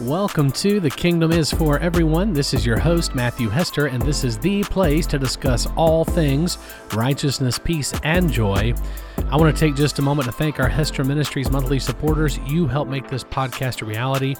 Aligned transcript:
Welcome 0.00 0.50
to 0.52 0.80
The 0.80 0.90
Kingdom 0.90 1.30
is 1.30 1.52
for 1.52 1.78
Everyone. 1.78 2.32
This 2.32 2.54
is 2.54 2.66
your 2.66 2.78
host, 2.78 3.14
Matthew 3.14 3.48
Hester, 3.48 3.86
and 3.86 4.02
this 4.02 4.24
is 4.24 4.38
the 4.38 4.64
place 4.64 5.06
to 5.08 5.18
discuss 5.18 5.66
all 5.76 6.04
things 6.04 6.58
righteousness, 6.94 7.58
peace, 7.58 7.92
and 8.02 8.32
joy. 8.32 8.74
I 9.30 9.36
want 9.36 9.54
to 9.54 9.60
take 9.60 9.76
just 9.76 9.98
a 9.98 10.02
moment 10.02 10.26
to 10.26 10.32
thank 10.32 10.58
our 10.58 10.68
Hester 10.68 11.04
Ministries 11.04 11.50
monthly 11.52 11.78
supporters. 11.78 12.38
You 12.38 12.66
help 12.66 12.88
make 12.88 13.08
this 13.08 13.22
podcast 13.22 13.82
a 13.82 13.84
reality, 13.84 14.34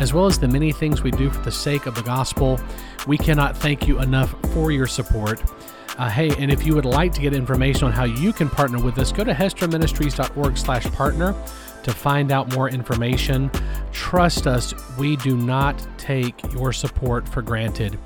as 0.00 0.12
well 0.12 0.26
as 0.26 0.38
the 0.38 0.48
many 0.48 0.72
things 0.72 1.02
we 1.02 1.12
do 1.12 1.30
for 1.30 1.42
the 1.42 1.52
sake 1.52 1.86
of 1.86 1.94
the 1.94 2.02
gospel. 2.02 2.58
We 3.06 3.18
cannot 3.18 3.56
thank 3.56 3.86
you 3.86 4.00
enough 4.00 4.34
for 4.52 4.72
your 4.72 4.86
support. 4.86 5.40
Uh, 5.96 6.08
hey, 6.08 6.30
and 6.38 6.50
if 6.50 6.66
you 6.66 6.74
would 6.74 6.86
like 6.86 7.12
to 7.12 7.20
get 7.20 7.34
information 7.34 7.84
on 7.84 7.92
how 7.92 8.04
you 8.04 8.32
can 8.32 8.48
partner 8.48 8.82
with 8.82 8.98
us, 8.98 9.12
go 9.12 9.22
to 9.22 9.32
hesterministries.org 9.32 10.58
slash 10.58 10.84
partner 10.86 11.36
to 11.84 11.92
find 11.92 12.32
out 12.32 12.52
more 12.54 12.68
information. 12.68 13.50
Trust 13.92 14.46
us, 14.46 14.74
we 14.98 15.16
do 15.16 15.36
not 15.36 15.86
take 15.96 16.42
your 16.52 16.72
support 16.72 17.28
for 17.28 17.40
granted. 17.40 17.98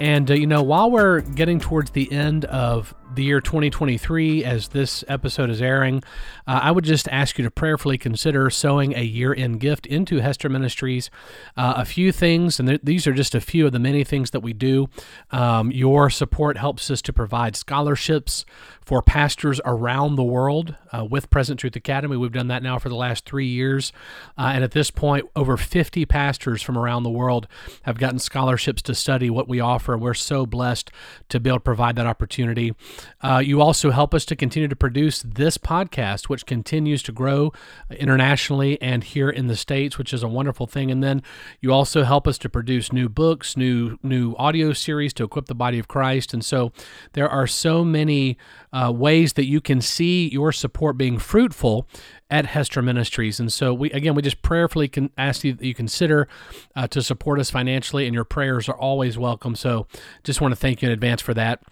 And, 0.00 0.30
uh, 0.30 0.34
you 0.34 0.46
know, 0.46 0.62
while 0.62 0.90
we're 0.90 1.20
getting 1.20 1.58
towards 1.58 1.90
the 1.90 2.10
end 2.12 2.44
of 2.46 2.94
the 3.14 3.24
year 3.24 3.40
2023, 3.40 4.44
as 4.44 4.68
this 4.68 5.04
episode 5.08 5.50
is 5.50 5.62
airing, 5.62 6.02
uh, 6.46 6.60
I 6.62 6.70
would 6.70 6.84
just 6.84 7.08
ask 7.08 7.38
you 7.38 7.44
to 7.44 7.50
prayerfully 7.50 7.98
consider 7.98 8.50
sowing 8.50 8.94
a 8.94 9.02
year 9.02 9.34
end 9.34 9.60
gift 9.60 9.86
into 9.86 10.20
Hester 10.20 10.48
Ministries. 10.48 11.10
Uh, 11.56 11.74
a 11.76 11.84
few 11.84 12.12
things, 12.12 12.60
and 12.60 12.68
th- 12.68 12.80
these 12.82 13.06
are 13.06 13.12
just 13.12 13.34
a 13.34 13.40
few 13.40 13.66
of 13.66 13.72
the 13.72 13.78
many 13.78 14.04
things 14.04 14.30
that 14.32 14.40
we 14.40 14.52
do. 14.52 14.88
Um, 15.30 15.70
your 15.70 16.10
support 16.10 16.58
helps 16.58 16.90
us 16.90 17.02
to 17.02 17.12
provide 17.12 17.56
scholarships 17.56 18.44
for 18.88 19.02
pastors 19.02 19.60
around 19.66 20.16
the 20.16 20.24
world 20.24 20.74
uh, 20.92 21.04
with 21.04 21.28
Present 21.28 21.60
Truth 21.60 21.76
Academy. 21.76 22.16
We've 22.16 22.32
done 22.32 22.48
that 22.48 22.62
now 22.62 22.78
for 22.78 22.88
the 22.88 22.94
last 22.94 23.26
three 23.26 23.46
years. 23.46 23.92
Uh, 24.38 24.52
and 24.54 24.64
at 24.64 24.70
this 24.70 24.90
point, 24.90 25.28
over 25.36 25.58
50 25.58 26.06
pastors 26.06 26.62
from 26.62 26.78
around 26.78 27.02
the 27.02 27.10
world 27.10 27.46
have 27.82 27.98
gotten 27.98 28.18
scholarships 28.18 28.80
to 28.82 28.94
study 28.94 29.28
what 29.28 29.46
we 29.46 29.60
offer. 29.60 29.98
We're 29.98 30.14
so 30.14 30.46
blessed 30.46 30.90
to 31.28 31.38
be 31.38 31.50
able 31.50 31.58
to 31.58 31.64
provide 31.64 31.96
that 31.96 32.06
opportunity. 32.06 32.74
Uh, 33.20 33.42
you 33.44 33.60
also 33.60 33.90
help 33.90 34.14
us 34.14 34.24
to 34.26 34.36
continue 34.36 34.68
to 34.68 34.76
produce 34.76 35.22
this 35.22 35.58
podcast, 35.58 36.24
which 36.24 36.46
continues 36.46 37.02
to 37.02 37.12
grow 37.12 37.52
internationally 37.90 38.80
and 38.80 39.04
here 39.04 39.28
in 39.28 39.46
the 39.46 39.56
States, 39.56 39.98
which 39.98 40.12
is 40.12 40.22
a 40.22 40.28
wonderful 40.28 40.66
thing. 40.66 40.90
And 40.90 41.02
then 41.02 41.22
you 41.60 41.72
also 41.72 42.04
help 42.04 42.26
us 42.26 42.38
to 42.38 42.48
produce 42.48 42.92
new 42.92 43.08
books, 43.08 43.56
new, 43.56 43.98
new 44.02 44.34
audio 44.36 44.72
series 44.72 45.12
to 45.14 45.24
equip 45.24 45.46
the 45.46 45.54
body 45.54 45.78
of 45.78 45.88
Christ. 45.88 46.32
And 46.32 46.44
so 46.44 46.72
there 47.12 47.28
are 47.28 47.46
so 47.46 47.84
many 47.84 48.38
uh, 48.72 48.92
ways 48.94 49.34
that 49.34 49.46
you 49.46 49.60
can 49.60 49.80
see 49.80 50.28
your 50.28 50.52
support 50.52 50.96
being 50.96 51.18
fruitful 51.18 51.86
at 52.30 52.46
Hester 52.46 52.82
Ministries. 52.82 53.40
And 53.40 53.52
so 53.52 53.72
we 53.72 53.90
again 53.90 54.14
we 54.14 54.22
just 54.22 54.42
prayerfully 54.42 54.88
can 54.88 55.10
ask 55.16 55.44
you 55.44 55.54
that 55.54 55.64
you 55.64 55.74
consider 55.74 56.28
uh, 56.76 56.86
to 56.88 57.02
support 57.02 57.40
us 57.40 57.50
financially, 57.50 58.06
and 58.06 58.14
your 58.14 58.24
prayers 58.24 58.68
are 58.68 58.76
always 58.76 59.16
welcome. 59.16 59.54
So 59.56 59.86
just 60.24 60.40
want 60.40 60.52
to 60.52 60.56
thank 60.56 60.82
you 60.82 60.88
in 60.88 60.92
advance 60.92 61.22
for 61.22 61.34
that. 61.34 61.62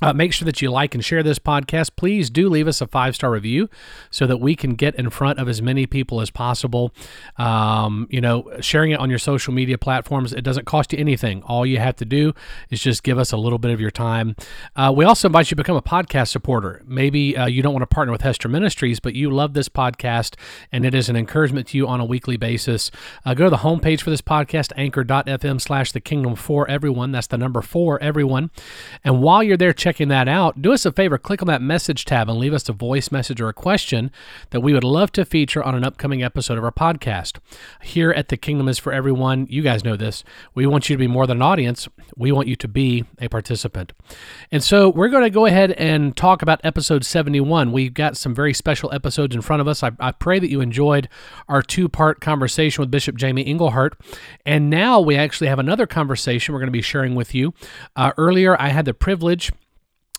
Uh, 0.00 0.12
make 0.12 0.32
sure 0.32 0.46
that 0.46 0.62
you 0.62 0.70
like 0.70 0.94
and 0.94 1.04
share 1.04 1.22
this 1.22 1.38
podcast. 1.38 1.90
Please 1.96 2.30
do 2.30 2.48
leave 2.48 2.68
us 2.68 2.80
a 2.80 2.86
five 2.86 3.14
star 3.14 3.30
review 3.30 3.68
so 4.10 4.26
that 4.26 4.38
we 4.38 4.54
can 4.54 4.74
get 4.74 4.94
in 4.94 5.10
front 5.10 5.38
of 5.38 5.48
as 5.48 5.60
many 5.60 5.86
people 5.86 6.20
as 6.20 6.30
possible. 6.30 6.92
Um, 7.36 8.06
you 8.10 8.20
know, 8.20 8.50
sharing 8.60 8.92
it 8.92 9.00
on 9.00 9.10
your 9.10 9.18
social 9.18 9.52
media 9.52 9.78
platforms, 9.78 10.32
it 10.32 10.42
doesn't 10.42 10.66
cost 10.66 10.92
you 10.92 10.98
anything. 10.98 11.42
All 11.42 11.66
you 11.66 11.78
have 11.78 11.96
to 11.96 12.04
do 12.04 12.32
is 12.70 12.80
just 12.80 13.02
give 13.02 13.18
us 13.18 13.32
a 13.32 13.36
little 13.36 13.58
bit 13.58 13.70
of 13.72 13.80
your 13.80 13.90
time. 13.90 14.36
Uh, 14.76 14.92
we 14.94 15.04
also 15.04 15.28
invite 15.28 15.46
you 15.46 15.56
to 15.56 15.56
become 15.56 15.76
a 15.76 15.82
podcast 15.82 16.28
supporter. 16.28 16.82
Maybe 16.86 17.36
uh, 17.36 17.46
you 17.46 17.62
don't 17.62 17.72
want 17.72 17.82
to 17.82 17.94
partner 17.94 18.12
with 18.12 18.22
Hester 18.22 18.48
Ministries, 18.48 19.00
but 19.00 19.14
you 19.14 19.30
love 19.30 19.54
this 19.54 19.68
podcast 19.68 20.34
and 20.70 20.84
it 20.84 20.94
is 20.94 21.08
an 21.08 21.16
encouragement 21.16 21.68
to 21.68 21.78
you 21.78 21.88
on 21.88 22.00
a 22.00 22.04
weekly 22.04 22.36
basis. 22.36 22.90
Uh, 23.24 23.34
go 23.34 23.44
to 23.44 23.50
the 23.50 23.58
homepage 23.58 24.00
for 24.02 24.10
this 24.10 24.22
podcast, 24.22 24.72
anchor.fm 24.76 25.60
slash 25.60 25.92
the 25.92 26.00
kingdom 26.00 26.36
for 26.36 26.68
everyone. 26.70 27.12
That's 27.12 27.26
the 27.26 27.38
number 27.38 27.62
for 27.62 28.00
everyone. 28.02 28.50
And 29.02 29.22
while 29.22 29.42
you're 29.42 29.56
there, 29.56 29.72
check 29.72 29.87
checking 29.88 30.08
that 30.08 30.28
out, 30.28 30.60
do 30.60 30.74
us 30.74 30.84
a 30.84 30.92
favor, 30.92 31.16
click 31.16 31.40
on 31.40 31.48
that 31.48 31.62
message 31.62 32.04
tab 32.04 32.28
and 32.28 32.38
leave 32.38 32.52
us 32.52 32.68
a 32.68 32.74
voice 32.74 33.10
message 33.10 33.40
or 33.40 33.48
a 33.48 33.54
question 33.54 34.10
that 34.50 34.60
we 34.60 34.74
would 34.74 34.84
love 34.84 35.10
to 35.10 35.24
feature 35.24 35.62
on 35.62 35.74
an 35.74 35.82
upcoming 35.82 36.22
episode 36.22 36.58
of 36.58 36.64
our 36.64 36.70
podcast. 36.70 37.38
Here 37.80 38.10
at 38.10 38.28
The 38.28 38.36
Kingdom 38.36 38.68
is 38.68 38.78
for 38.78 38.92
Everyone, 38.92 39.46
you 39.48 39.62
guys 39.62 39.84
know 39.84 39.96
this. 39.96 40.24
We 40.54 40.66
want 40.66 40.90
you 40.90 40.96
to 40.96 40.98
be 40.98 41.06
more 41.06 41.26
than 41.26 41.38
an 41.38 41.42
audience, 41.42 41.88
we 42.18 42.32
want 42.32 42.48
you 42.48 42.56
to 42.56 42.68
be 42.68 43.06
a 43.18 43.28
participant. 43.28 43.94
And 44.52 44.62
so 44.62 44.90
we're 44.90 45.08
going 45.08 45.22
to 45.22 45.30
go 45.30 45.46
ahead 45.46 45.72
and 45.72 46.14
talk 46.14 46.42
about 46.42 46.60
episode 46.62 47.06
71. 47.06 47.72
We've 47.72 47.94
got 47.94 48.18
some 48.18 48.34
very 48.34 48.52
special 48.52 48.92
episodes 48.92 49.34
in 49.34 49.40
front 49.40 49.62
of 49.62 49.68
us. 49.68 49.82
I, 49.82 49.92
I 49.98 50.12
pray 50.12 50.38
that 50.38 50.50
you 50.50 50.60
enjoyed 50.60 51.08
our 51.48 51.62
two 51.62 51.88
part 51.88 52.20
conversation 52.20 52.82
with 52.82 52.90
Bishop 52.90 53.16
Jamie 53.16 53.40
Englehart. 53.40 53.98
And 54.44 54.68
now 54.68 55.00
we 55.00 55.16
actually 55.16 55.48
have 55.48 55.58
another 55.58 55.86
conversation 55.86 56.52
we're 56.52 56.60
going 56.60 56.66
to 56.66 56.72
be 56.72 56.82
sharing 56.82 57.14
with 57.14 57.34
you. 57.34 57.54
Uh, 57.96 58.12
earlier, 58.18 58.54
I 58.60 58.68
had 58.68 58.84
the 58.84 58.92
privilege 58.92 59.50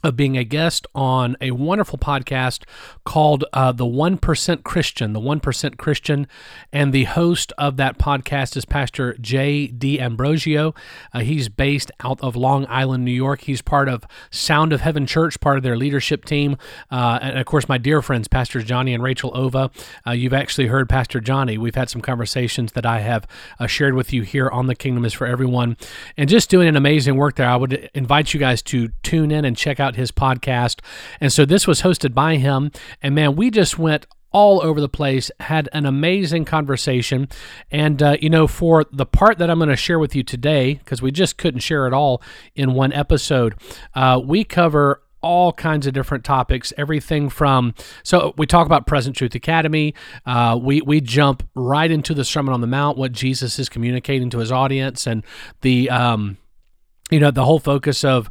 of 0.03 0.15
being 0.15 0.37
a 0.37 0.43
guest 0.43 0.87
on 0.95 1.35
a 1.41 1.51
wonderful 1.51 1.97
podcast 1.97 2.63
called 3.03 3.43
uh, 3.53 3.71
The 3.71 3.85
1% 3.85 4.63
Christian. 4.63 5.13
The 5.13 5.19
1% 5.19 5.77
Christian. 5.77 6.27
And 6.71 6.93
the 6.93 7.03
host 7.03 7.51
of 7.57 7.77
that 7.77 7.97
podcast 7.97 8.55
is 8.55 8.65
Pastor 8.65 9.13
Jay 9.19 9.67
D'Ambrosio. 9.67 10.73
Uh, 11.13 11.19
he's 11.19 11.49
based 11.49 11.91
out 12.01 12.19
of 12.21 12.35
Long 12.35 12.65
Island, 12.67 13.03
New 13.03 13.11
York. 13.11 13.41
He's 13.41 13.61
part 13.61 13.89
of 13.89 14.05
Sound 14.31 14.71
of 14.71 14.81
Heaven 14.81 15.05
Church, 15.05 15.39
part 15.39 15.57
of 15.57 15.63
their 15.63 15.75
leadership 15.75 16.23
team. 16.23 16.57
Uh, 16.89 17.19
and 17.21 17.38
of 17.38 17.45
course, 17.45 17.67
my 17.67 17.77
dear 17.77 18.01
friends, 18.01 18.27
Pastors 18.27 18.63
Johnny 18.63 18.93
and 18.93 19.03
Rachel 19.03 19.31
Ova. 19.33 19.69
Uh, 20.07 20.11
you've 20.11 20.33
actually 20.33 20.67
heard 20.67 20.88
Pastor 20.88 21.19
Johnny. 21.19 21.57
We've 21.57 21.75
had 21.75 21.89
some 21.89 22.01
conversations 22.01 22.71
that 22.73 22.85
I 22.85 22.99
have 22.99 23.27
uh, 23.59 23.67
shared 23.67 23.95
with 23.95 24.13
you 24.13 24.21
here 24.21 24.49
on 24.49 24.67
The 24.67 24.75
Kingdom 24.75 25.03
is 25.03 25.13
for 25.13 25.27
Everyone. 25.27 25.75
And 26.15 26.29
just 26.29 26.49
doing 26.49 26.67
an 26.67 26.75
amazing 26.75 27.15
work 27.17 27.35
there. 27.35 27.49
I 27.49 27.55
would 27.55 27.89
invite 27.93 28.33
you 28.33 28.39
guys 28.39 28.61
to 28.63 28.89
tune 29.03 29.31
in 29.31 29.45
and 29.45 29.57
check 29.57 29.79
out 29.79 29.88
out 29.89 29.95
his 29.95 30.11
podcast. 30.11 30.79
And 31.19 31.33
so 31.33 31.45
this 31.45 31.67
was 31.67 31.81
hosted 31.81 32.13
by 32.13 32.38
him. 32.38 32.72
And 33.01 33.16
man, 33.16 33.35
we 33.35 33.50
just 33.50 33.79
went 33.79 34.05
all 34.31 34.61
over 34.61 34.79
the 34.79 34.89
place, 34.89 35.31
had 35.39 35.67
an 35.73 35.88
amazing 35.88 36.45
conversation. 36.45 37.27
And, 37.72 38.01
uh, 38.01 38.17
you 38.22 38.29
know, 38.29 38.45
for 38.45 38.85
the 38.91 39.05
part 39.05 39.39
that 39.39 39.50
I'm 39.50 39.57
going 39.57 39.69
to 39.69 39.75
share 39.75 39.97
with 39.97 40.16
you 40.16 40.22
today, 40.22 40.75
because 40.75 41.01
we 41.01 41.11
just 41.11 41.38
couldn't 41.38 41.61
share 41.61 41.88
it 41.88 41.94
all 41.94 42.22
in 42.55 42.73
one 42.73 42.94
episode, 42.94 43.55
uh, 43.95 44.22
we 44.23 44.44
cover 44.44 45.01
all 45.22 45.51
kinds 45.51 45.85
of 45.85 45.94
different 45.94 46.23
topics 46.23 46.71
everything 46.77 47.27
from 47.27 47.73
so 48.03 48.33
we 48.38 48.45
talk 48.45 48.66
about 48.66 48.88
present 48.88 49.13
truth 49.17 49.35
academy 49.35 49.94
uh, 50.25 50.57
we 50.57 50.79
we 50.79 51.01
jump 51.01 51.45
right 51.56 51.91
into 51.91 52.13
the 52.13 52.23
sermon 52.23 52.53
on 52.53 52.61
the 52.61 52.67
mount 52.67 52.97
what 52.97 53.11
jesus 53.11 53.59
is 53.59 53.67
communicating 53.67 54.29
to 54.29 54.38
his 54.38 54.50
audience 54.50 55.06
and 55.06 55.25
the 55.59 55.89
um, 55.89 56.38
you 57.09 57.19
know 57.19 57.31
the 57.31 57.44
whole 57.45 57.59
focus 57.59 58.03
of 58.03 58.29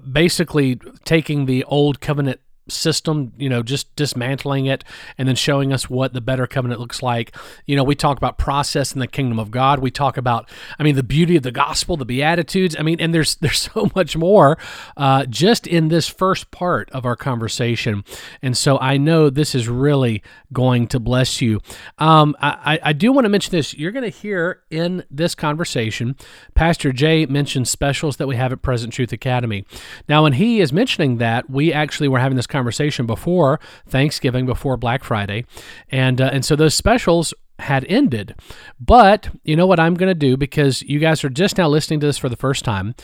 basically 0.00 0.80
taking 1.04 1.46
the 1.46 1.64
old 1.64 2.00
covenant 2.00 2.40
system, 2.68 3.32
you 3.36 3.48
know, 3.48 3.62
just 3.62 3.94
dismantling 3.96 4.66
it 4.66 4.84
and 5.16 5.28
then 5.28 5.36
showing 5.36 5.72
us 5.72 5.88
what 5.88 6.12
the 6.12 6.20
better 6.20 6.46
covenant 6.46 6.80
looks 6.80 7.02
like. 7.02 7.34
You 7.66 7.76
know, 7.76 7.84
we 7.84 7.94
talk 7.94 8.16
about 8.16 8.38
process 8.38 8.92
in 8.92 9.00
the 9.00 9.06
kingdom 9.06 9.38
of 9.38 9.50
God. 9.50 9.78
We 9.78 9.90
talk 9.90 10.16
about, 10.16 10.48
I 10.78 10.82
mean, 10.82 10.96
the 10.96 11.02
beauty 11.02 11.36
of 11.36 11.42
the 11.42 11.52
gospel, 11.52 11.96
the 11.96 12.04
beatitudes. 12.04 12.76
I 12.78 12.82
mean, 12.82 13.00
and 13.00 13.14
there's 13.14 13.34
there's 13.40 13.58
so 13.58 13.90
much 13.94 14.16
more 14.16 14.58
uh, 14.96 15.26
just 15.26 15.66
in 15.66 15.88
this 15.88 16.08
first 16.08 16.50
part 16.50 16.90
of 16.90 17.04
our 17.04 17.16
conversation. 17.16 18.04
And 18.42 18.56
so 18.56 18.78
I 18.78 18.96
know 18.96 19.30
this 19.30 19.54
is 19.54 19.68
really 19.68 20.22
going 20.52 20.86
to 20.88 21.00
bless 21.00 21.40
you. 21.40 21.60
Um, 21.98 22.36
I, 22.40 22.78
I 22.82 22.92
do 22.92 23.12
want 23.12 23.24
to 23.24 23.28
mention 23.28 23.50
this. 23.50 23.74
You're 23.74 23.92
going 23.92 24.10
to 24.10 24.16
hear 24.16 24.62
in 24.70 25.04
this 25.10 25.34
conversation, 25.34 26.16
Pastor 26.54 26.92
Jay 26.92 27.26
mentioned 27.26 27.68
specials 27.68 28.16
that 28.16 28.26
we 28.26 28.36
have 28.36 28.52
at 28.52 28.62
Present 28.62 28.92
Truth 28.92 29.12
Academy. 29.12 29.64
Now, 30.08 30.22
when 30.22 30.34
he 30.34 30.60
is 30.60 30.72
mentioning 30.72 31.18
that, 31.18 31.48
we 31.50 31.72
actually 31.72 32.08
were 32.08 32.18
having 32.18 32.36
this 32.36 32.46
conversation 32.46 32.57
conversation 32.58 33.06
before 33.06 33.60
Thanksgiving, 33.86 34.46
before 34.46 34.76
Black 34.76 35.04
Friday, 35.04 35.44
and 35.90 36.20
uh, 36.20 36.30
and 36.32 36.44
so 36.44 36.56
those 36.56 36.74
specials 36.74 37.32
had 37.58 37.84
ended. 37.88 38.34
But 38.80 39.30
you 39.42 39.56
know 39.56 39.66
what 39.66 39.80
I'm 39.80 39.94
going 39.94 40.10
to 40.10 40.14
do 40.14 40.36
because 40.36 40.82
you 40.82 40.98
guys 40.98 41.24
are 41.24 41.28
just 41.28 41.58
now 41.58 41.68
listening 41.68 42.00
to 42.00 42.06
this 42.06 42.18
for 42.18 42.28
the 42.28 42.36
first 42.36 42.64
time. 42.64 42.94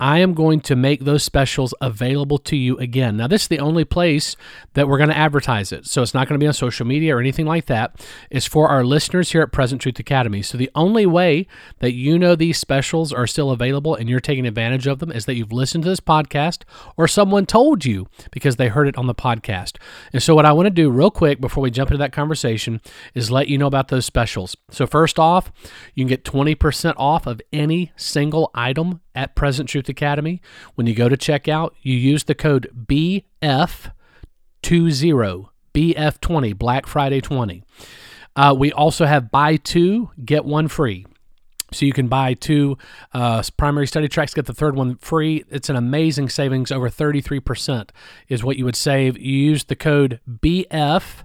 I 0.00 0.18
am 0.18 0.34
going 0.34 0.60
to 0.62 0.74
make 0.74 1.04
those 1.04 1.22
specials 1.22 1.72
available 1.80 2.38
to 2.38 2.56
you 2.56 2.76
again. 2.78 3.16
Now, 3.16 3.28
this 3.28 3.42
is 3.42 3.48
the 3.48 3.60
only 3.60 3.84
place 3.84 4.34
that 4.72 4.88
we're 4.88 4.98
going 4.98 5.10
to 5.10 5.16
advertise 5.16 5.70
it. 5.70 5.86
So 5.86 6.02
it's 6.02 6.14
not 6.14 6.26
going 6.28 6.38
to 6.38 6.42
be 6.42 6.48
on 6.48 6.52
social 6.52 6.84
media 6.84 7.16
or 7.16 7.20
anything 7.20 7.46
like 7.46 7.66
that. 7.66 8.04
It's 8.28 8.46
for 8.46 8.68
our 8.68 8.84
listeners 8.84 9.30
here 9.30 9.42
at 9.42 9.52
Present 9.52 9.80
Truth 9.80 10.00
Academy. 10.00 10.42
So 10.42 10.58
the 10.58 10.70
only 10.74 11.06
way 11.06 11.46
that 11.78 11.92
you 11.92 12.18
know 12.18 12.34
these 12.34 12.58
specials 12.58 13.12
are 13.12 13.26
still 13.26 13.52
available 13.52 13.94
and 13.94 14.08
you're 14.08 14.18
taking 14.18 14.46
advantage 14.46 14.88
of 14.88 14.98
them 14.98 15.12
is 15.12 15.26
that 15.26 15.36
you've 15.36 15.52
listened 15.52 15.84
to 15.84 15.90
this 15.90 16.00
podcast 16.00 16.62
or 16.96 17.06
someone 17.06 17.46
told 17.46 17.84
you 17.84 18.08
because 18.32 18.56
they 18.56 18.68
heard 18.68 18.88
it 18.88 18.96
on 18.96 19.06
the 19.06 19.14
podcast. 19.14 19.76
And 20.12 20.20
so, 20.20 20.34
what 20.34 20.44
I 20.44 20.52
want 20.52 20.66
to 20.66 20.70
do 20.70 20.90
real 20.90 21.10
quick 21.10 21.40
before 21.40 21.62
we 21.62 21.70
jump 21.70 21.90
into 21.90 21.98
that 21.98 22.12
conversation 22.12 22.80
is 23.14 23.30
let 23.30 23.48
you 23.48 23.58
know 23.58 23.66
about 23.66 23.88
those 23.88 24.04
specials. 24.04 24.56
So, 24.70 24.86
first 24.86 25.20
off, 25.20 25.52
you 25.94 26.04
can 26.04 26.08
get 26.08 26.24
20% 26.24 26.94
off 26.96 27.26
of 27.26 27.40
any 27.52 27.92
single 27.96 28.50
item 28.54 29.00
at 29.14 29.34
Present 29.34 29.68
Truth 29.68 29.88
Academy. 29.88 30.40
When 30.74 30.86
you 30.86 30.94
go 30.94 31.08
to 31.08 31.16
checkout, 31.16 31.72
you 31.82 31.96
use 31.96 32.24
the 32.24 32.34
code 32.34 32.70
BF20, 32.86 33.22
BF20, 35.74 36.58
Black 36.58 36.86
Friday 36.86 37.20
20. 37.20 37.62
Uh, 38.36 38.54
we 38.56 38.72
also 38.72 39.06
have 39.06 39.30
buy 39.30 39.56
two, 39.56 40.10
get 40.24 40.44
one 40.44 40.68
free. 40.68 41.06
So 41.72 41.86
you 41.86 41.92
can 41.92 42.08
buy 42.08 42.34
two 42.34 42.78
uh, 43.12 43.42
primary 43.56 43.86
study 43.86 44.08
tracks, 44.08 44.32
get 44.32 44.46
the 44.46 44.54
third 44.54 44.76
one 44.76 44.96
free. 44.96 45.44
It's 45.50 45.68
an 45.68 45.76
amazing 45.76 46.28
savings, 46.28 46.70
over 46.70 46.88
33% 46.88 47.90
is 48.28 48.44
what 48.44 48.56
you 48.56 48.64
would 48.64 48.76
save. 48.76 49.18
You 49.18 49.32
use 49.32 49.64
the 49.64 49.76
code 49.76 50.20
BF 50.28 51.24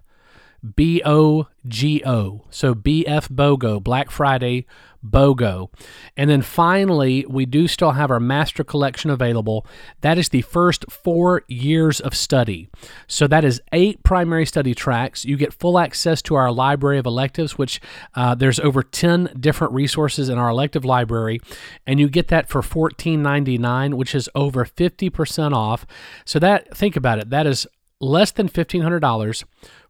B 0.76 1.02
O 1.06 1.48
G 1.68 2.02
O. 2.06 2.46
So 2.50 2.74
BF 2.74 3.30
BOGO, 3.30 3.82
Black 3.84 4.12
Friday 4.12 4.66
BOGO. 5.04 5.70
And 6.18 6.30
then 6.30 6.42
finally, 6.42 7.26
we 7.28 7.46
do 7.46 7.68
still 7.68 7.92
have 7.92 8.12
our 8.12 8.20
master 8.20 8.64
collection 8.64 9.10
available. 9.10 9.66
That 10.02 10.18
is 10.18 10.30
the 10.30 10.42
first 10.42 10.92
four 10.92 11.44
years 11.48 12.00
of 12.00 12.16
study. 12.16 12.70
So 13.08 13.28
that 13.28 13.46
is 13.46 13.62
eight 13.72 14.04
primary 14.04 14.46
study 14.46 14.76
tracks. 14.76 15.26
You 15.26 15.38
get 15.38 15.54
full 15.54 15.80
access 15.80 16.22
to 16.24 16.36
our 16.36 16.52
library 16.52 16.98
of 16.98 17.06
electives, 17.06 17.58
which 17.58 17.80
uh, 18.16 18.36
there's 18.36 18.60
over 18.60 18.84
10 18.84 19.38
different 19.40 19.74
resources 19.74 20.30
in 20.30 20.38
our 20.38 20.50
elective 20.50 20.86
library. 20.86 21.40
And 21.88 22.00
you 22.00 22.10
get 22.10 22.28
that 22.30 22.50
for 22.50 22.62
$14.99, 22.62 23.94
which 23.94 24.14
is 24.14 24.30
over 24.36 24.66
50% 24.66 25.54
off. 25.54 25.86
So 26.26 26.40
that, 26.40 26.76
think 26.76 26.96
about 26.96 27.20
it, 27.20 27.30
that 27.30 27.48
is 27.48 27.68
less 28.02 28.32
than 28.32 28.48
$1,500 28.48 29.44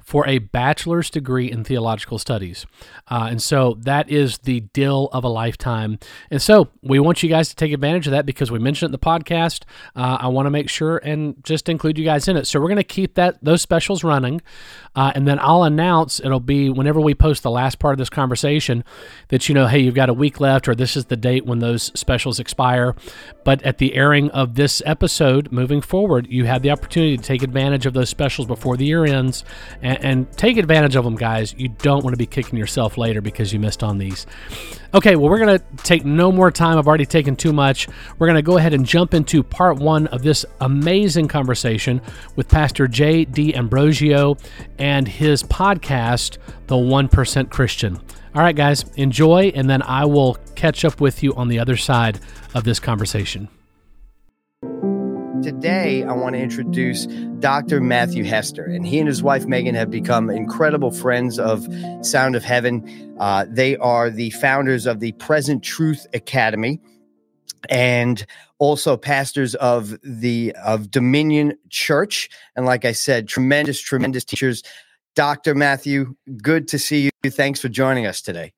for 0.09 0.27
a 0.27 0.39
bachelor's 0.39 1.11
degree 1.11 1.51
in 1.51 1.63
theological 1.63 2.17
studies. 2.17 2.65
Uh, 3.09 3.27
and 3.29 3.39
so 3.39 3.77
that 3.81 4.09
is 4.09 4.39
the 4.39 4.61
deal 4.61 5.07
of 5.13 5.23
a 5.23 5.27
lifetime. 5.27 5.99
And 6.31 6.41
so 6.41 6.69
we 6.81 6.99
want 6.99 7.21
you 7.21 7.29
guys 7.29 7.47
to 7.49 7.55
take 7.55 7.71
advantage 7.71 8.07
of 8.07 8.11
that 8.11 8.25
because 8.25 8.49
we 8.49 8.57
mentioned 8.57 8.87
it 8.87 8.89
in 8.89 8.91
the 8.93 8.97
podcast. 8.97 9.65
Uh, 9.95 10.17
I 10.19 10.27
want 10.29 10.47
to 10.47 10.49
make 10.49 10.67
sure 10.67 10.97
and 10.97 11.35
just 11.43 11.69
include 11.69 11.99
you 11.99 12.05
guys 12.05 12.27
in 12.27 12.37
it. 12.37 12.47
So 12.47 12.59
we're 12.59 12.69
going 12.69 12.77
to 12.77 12.83
keep 12.83 13.13
that 13.13 13.37
those 13.43 13.61
specials 13.61 14.03
running. 14.03 14.41
Uh, 14.95 15.11
and 15.13 15.27
then 15.27 15.37
I'll 15.39 15.61
announce 15.61 16.19
it'll 16.19 16.39
be 16.39 16.71
whenever 16.71 16.99
we 16.99 17.13
post 17.13 17.43
the 17.43 17.51
last 17.51 17.77
part 17.77 17.93
of 17.93 17.99
this 17.99 18.09
conversation 18.09 18.83
that 19.27 19.47
you 19.47 19.53
know, 19.53 19.67
hey, 19.67 19.77
you've 19.77 19.93
got 19.93 20.09
a 20.09 20.13
week 20.13 20.39
left 20.39 20.67
or 20.67 20.73
this 20.73 20.97
is 20.97 21.05
the 21.05 21.17
date 21.17 21.45
when 21.45 21.59
those 21.59 21.91
specials 21.93 22.39
expire. 22.39 22.95
But 23.43 23.61
at 23.61 23.77
the 23.77 23.93
airing 23.93 24.31
of 24.31 24.55
this 24.55 24.81
episode 24.87 25.51
moving 25.51 25.81
forward, 25.81 26.25
you 26.31 26.45
have 26.45 26.63
the 26.63 26.71
opportunity 26.71 27.15
to 27.15 27.23
take 27.23 27.43
advantage 27.43 27.85
of 27.85 27.93
those 27.93 28.09
specials 28.09 28.47
before 28.47 28.75
the 28.75 28.85
year 28.85 29.05
ends. 29.05 29.45
And, 29.83 29.98
and 30.01 30.31
take 30.37 30.57
advantage 30.57 30.95
of 30.95 31.03
them, 31.03 31.15
guys. 31.15 31.53
You 31.57 31.69
don't 31.69 32.03
want 32.03 32.13
to 32.13 32.17
be 32.17 32.25
kicking 32.25 32.57
yourself 32.57 32.97
later 32.97 33.21
because 33.21 33.53
you 33.53 33.59
missed 33.59 33.83
on 33.83 33.97
these. 33.97 34.25
Okay, 34.93 35.15
well, 35.15 35.29
we're 35.29 35.39
going 35.39 35.59
to 35.59 35.83
take 35.83 36.05
no 36.05 36.31
more 36.31 36.51
time. 36.51 36.77
I've 36.77 36.87
already 36.87 37.05
taken 37.05 37.35
too 37.35 37.53
much. 37.53 37.87
We're 38.17 38.27
going 38.27 38.35
to 38.35 38.41
go 38.41 38.57
ahead 38.57 38.73
and 38.73 38.85
jump 38.85 39.13
into 39.13 39.43
part 39.43 39.77
one 39.77 40.07
of 40.07 40.23
this 40.23 40.45
amazing 40.61 41.27
conversation 41.27 42.01
with 42.35 42.47
Pastor 42.47 42.87
Jay 42.87 43.25
D'Ambrosio 43.25 44.37
and 44.77 45.07
his 45.07 45.43
podcast, 45.43 46.37
The 46.67 46.75
1% 46.75 47.49
Christian. 47.49 47.97
All 48.35 48.41
right, 48.41 48.55
guys, 48.55 48.85
enjoy, 48.95 49.51
and 49.55 49.69
then 49.69 49.81
I 49.81 50.05
will 50.05 50.37
catch 50.55 50.85
up 50.85 51.01
with 51.01 51.23
you 51.23 51.33
on 51.35 51.47
the 51.47 51.59
other 51.59 51.77
side 51.77 52.19
of 52.53 52.63
this 52.63 52.79
conversation. 52.79 53.47
Today, 55.49 56.03
I 56.03 56.11
want 56.11 56.35
to 56.35 56.39
introduce 56.39 57.07
Dr. 57.39 57.81
Matthew 57.81 58.23
Hester, 58.23 58.65
and 58.65 58.85
he 58.85 58.99
and 58.99 59.07
his 59.07 59.23
wife 59.23 59.47
Megan 59.47 59.73
have 59.73 59.89
become 59.89 60.29
incredible 60.29 60.91
friends 60.91 61.39
of 61.39 61.67
Sound 62.05 62.35
of 62.35 62.43
Heaven. 62.43 63.15
Uh, 63.19 63.47
they 63.49 63.75
are 63.77 64.11
the 64.11 64.29
founders 64.29 64.85
of 64.85 64.99
the 64.99 65.11
Present 65.13 65.63
Truth 65.63 66.05
Academy 66.13 66.79
and 67.67 68.27
also 68.59 68.95
pastors 68.95 69.55
of 69.55 69.97
the 70.03 70.55
of 70.63 70.91
Dominion 70.91 71.57
Church. 71.71 72.29
And 72.55 72.67
like 72.67 72.85
I 72.85 72.91
said, 72.91 73.27
tremendous, 73.27 73.81
tremendous 73.81 74.23
teachers. 74.23 74.61
Dr. 75.15 75.55
Matthew, 75.55 76.13
good 76.43 76.67
to 76.67 76.77
see 76.77 77.05
you. 77.05 77.31
Thanks 77.31 77.59
for 77.59 77.69
joining 77.69 78.05
us 78.05 78.21
today. 78.21 78.53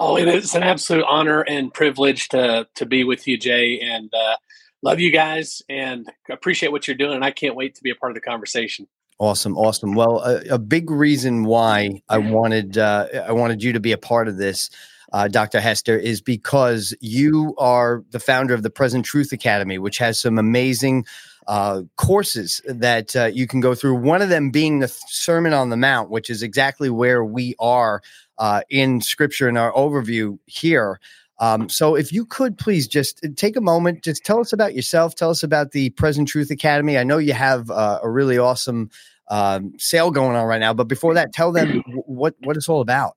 Oh, 0.00 0.16
it 0.16 0.26
is 0.26 0.56
an 0.56 0.64
absolute 0.64 1.04
honor 1.08 1.42
and 1.42 1.72
privilege 1.72 2.28
to 2.30 2.66
to 2.74 2.86
be 2.86 3.04
with 3.04 3.28
you, 3.28 3.38
Jay. 3.38 3.78
And 3.78 4.12
uh, 4.12 4.36
love 4.82 5.00
you 5.00 5.10
guys 5.10 5.62
and 5.68 6.10
appreciate 6.30 6.72
what 6.72 6.88
you're 6.88 6.96
doing. 6.96 7.14
And 7.14 7.24
I 7.24 7.30
can't 7.30 7.56
wait 7.56 7.74
to 7.76 7.82
be 7.82 7.90
a 7.90 7.94
part 7.94 8.10
of 8.12 8.14
the 8.14 8.20
conversation. 8.20 8.86
Awesome, 9.18 9.56
awesome. 9.58 9.94
Well, 9.94 10.20
a, 10.20 10.54
a 10.54 10.58
big 10.58 10.90
reason 10.90 11.44
why 11.44 12.02
I 12.08 12.16
wanted 12.16 12.78
uh, 12.78 13.06
I 13.26 13.32
wanted 13.32 13.62
you 13.62 13.72
to 13.74 13.80
be 13.80 13.92
a 13.92 13.98
part 13.98 14.28
of 14.28 14.38
this, 14.38 14.70
uh, 15.12 15.28
Dr. 15.28 15.60
Hester, 15.60 15.98
is 15.98 16.22
because 16.22 16.96
you 17.00 17.54
are 17.58 18.02
the 18.12 18.20
founder 18.20 18.54
of 18.54 18.62
the 18.62 18.70
Present 18.70 19.04
Truth 19.04 19.32
Academy, 19.32 19.76
which 19.76 19.98
has 19.98 20.18
some 20.18 20.38
amazing 20.38 21.04
uh, 21.46 21.82
courses 21.96 22.62
that 22.64 23.14
uh, 23.14 23.26
you 23.26 23.46
can 23.46 23.60
go 23.60 23.74
through. 23.74 23.96
One 23.96 24.22
of 24.22 24.30
them 24.30 24.50
being 24.50 24.78
the 24.78 24.88
Sermon 24.88 25.52
on 25.52 25.68
the 25.68 25.76
Mount, 25.76 26.08
which 26.08 26.30
is 26.30 26.42
exactly 26.42 26.88
where 26.88 27.22
we 27.22 27.54
are 27.58 28.00
uh, 28.38 28.62
in 28.70 29.02
Scripture 29.02 29.50
in 29.50 29.58
our 29.58 29.72
overview 29.72 30.38
here. 30.46 30.98
Um, 31.40 31.70
so 31.70 31.94
if 31.94 32.12
you 32.12 32.26
could 32.26 32.58
please 32.58 32.86
just 32.86 33.24
uh, 33.24 33.28
take 33.34 33.56
a 33.56 33.60
moment, 33.60 34.04
just 34.04 34.24
tell 34.24 34.40
us 34.40 34.52
about 34.52 34.74
yourself, 34.74 35.14
tell 35.14 35.30
us 35.30 35.42
about 35.42 35.72
the 35.72 35.90
Present 35.90 36.28
Truth 36.28 36.50
Academy. 36.50 36.98
I 36.98 37.04
know 37.04 37.18
you 37.18 37.32
have 37.32 37.70
uh, 37.70 37.98
a 38.02 38.10
really 38.10 38.36
awesome 38.38 38.90
um, 39.28 39.72
sale 39.78 40.10
going 40.10 40.36
on 40.36 40.46
right 40.46 40.60
now, 40.60 40.74
but 40.74 40.86
before 40.86 41.14
that, 41.14 41.32
tell 41.32 41.50
them 41.50 41.82
what 42.06 42.34
what 42.40 42.56
it's 42.56 42.68
all 42.68 42.82
about. 42.82 43.16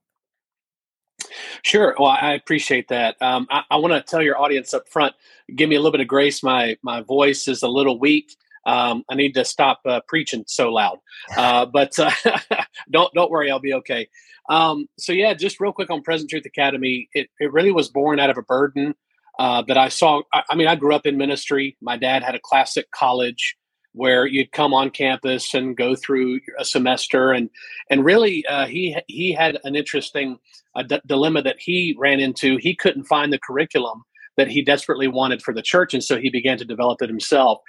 Sure. 1.64 1.96
Well, 2.00 2.10
I 2.10 2.34
appreciate 2.34 2.88
that. 2.90 3.22
Um, 3.22 3.48
I, 3.50 3.64
I 3.70 3.75
want 3.78 3.94
to 3.94 4.02
tell 4.02 4.22
your 4.22 4.40
audience 4.40 4.74
up 4.74 4.88
front, 4.88 5.14
give 5.56 5.69
me 5.69 5.76
a 5.76 5.80
little 5.80 5.92
bit 5.92 6.02
of 6.02 6.08
grace. 6.08 6.42
My 6.42 6.78
my 6.81 7.02
voice 7.02 7.48
is 7.48 7.62
a 7.62 7.68
little 7.68 8.00
weak. 8.00 8.36
Um, 8.65 9.04
I 9.10 9.15
need 9.15 9.33
to 9.33 9.45
stop 9.45 9.81
uh, 9.86 10.01
preaching 10.07 10.44
so 10.48 10.71
loud. 10.71 11.00
Uh, 11.36 11.65
but 11.65 11.98
uh, 12.00 12.12
don't 12.92 13.13
don't 13.13 13.31
worry, 13.31 13.51
I'll 13.51 13.60
be 13.60 13.74
okay. 13.74 14.07
Um, 14.50 14.88
so 14.98 15.13
yeah, 15.13 15.33
just 15.33 15.60
real 15.60 15.71
quick 15.71 15.89
on 15.89 16.01
Present 16.01 16.30
Truth 16.30 16.45
Academy, 16.45 17.10
it, 17.13 17.30
it 17.39 17.51
really 17.51 17.71
was 17.71 17.89
born 17.89 18.19
out 18.19 18.30
of 18.30 18.38
a 18.38 18.42
burden 18.42 18.94
uh, 19.39 19.62
that 19.68 19.77
I 19.77 19.89
saw. 19.89 20.21
I, 20.33 20.44
I, 20.50 20.56
mean, 20.56 20.68
I 20.68 20.75
grew 20.75 20.94
up 20.94 21.06
in 21.06 21.18
ministry. 21.18 21.77
My 21.81 21.98
dad 21.98 22.24
had 22.24 22.36
a 22.36 22.39
classic 22.39 22.92
college 22.92 23.56
where 23.94 24.25
you'd 24.25 24.51
come 24.51 24.74
on 24.74 24.89
campus 24.89 25.54
and 25.54 25.77
go 25.77 25.95
through 25.95 26.39
a 26.59 26.66
semester, 26.66 27.31
and 27.31 27.50
and 27.89 28.04
really 28.04 28.45
uh, 28.48 28.66
he 28.66 28.98
he 29.07 29.33
had 29.33 29.59
an 29.63 29.75
interesting 29.75 30.38
uh, 30.75 30.83
d- 30.83 31.01
dilemma 31.06 31.42
that 31.42 31.57
he 31.59 31.95
ran 31.98 32.19
into. 32.19 32.57
He 32.57 32.75
couldn't 32.75 33.06
find 33.06 33.31
the 33.31 33.39
curriculum 33.39 34.04
that 34.38 34.47
he 34.47 34.62
desperately 34.62 35.07
wanted 35.07 35.41
for 35.41 35.53
the 35.53 35.62
church, 35.62 35.94
and 35.94 36.03
so 36.03 36.18
he 36.18 36.30
began 36.30 36.57
to 36.57 36.65
develop 36.65 37.01
it 37.01 37.09
himself. 37.09 37.59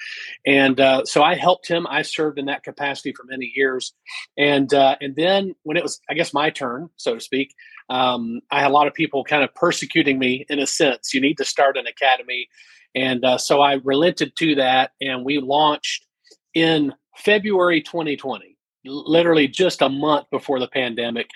And 0.47 0.81
uh, 0.81 1.05
so 1.05 1.23
I 1.23 1.35
helped 1.35 1.69
him. 1.69 1.87
I 1.89 2.03
served 2.03 2.39
in 2.39 2.47
that 2.47 2.63
capacity 2.63 3.13
for 3.13 3.25
many 3.25 3.53
years, 3.55 3.93
and 4.37 4.73
uh, 4.73 4.97
and 5.01 5.17
then 5.17 5.55
when 5.63 5.77
it 5.77 5.83
was, 5.83 6.01
I 6.09 6.15
guess, 6.15 6.33
my 6.33 6.51
turn, 6.51 6.89
so 6.97 7.15
to 7.15 7.21
speak, 7.21 7.55
um, 7.91 8.41
I 8.51 8.61
had 8.61 8.71
a 8.71 8.75
lot 8.75 8.87
of 8.87 8.95
people 8.95 9.25
kind 9.25 9.45
of 9.45 9.55
persecuting 9.55 10.19
me 10.19 10.47
in 10.49 10.59
a 10.59 10.67
sense. 10.67 11.13
You 11.13 11.21
need 11.21 11.39
to 11.39 11.45
start 11.45 11.77
an 11.77 11.87
academy, 11.87 12.49
and 12.95 13.25
uh, 13.25 13.39
so 13.39 13.61
I 13.61 13.75
relented 13.85 14.37
to 14.37 14.55
that, 14.57 14.93
and 15.01 15.25
we 15.25 15.39
launched 15.39 16.07
in 16.55 16.95
February 17.17 17.83
2020 17.83 18.54
literally 18.85 19.49
just 19.49 19.83
a 19.83 19.89
month 19.89 20.29
before 20.31 20.61
the 20.61 20.69
pandemic, 20.69 21.31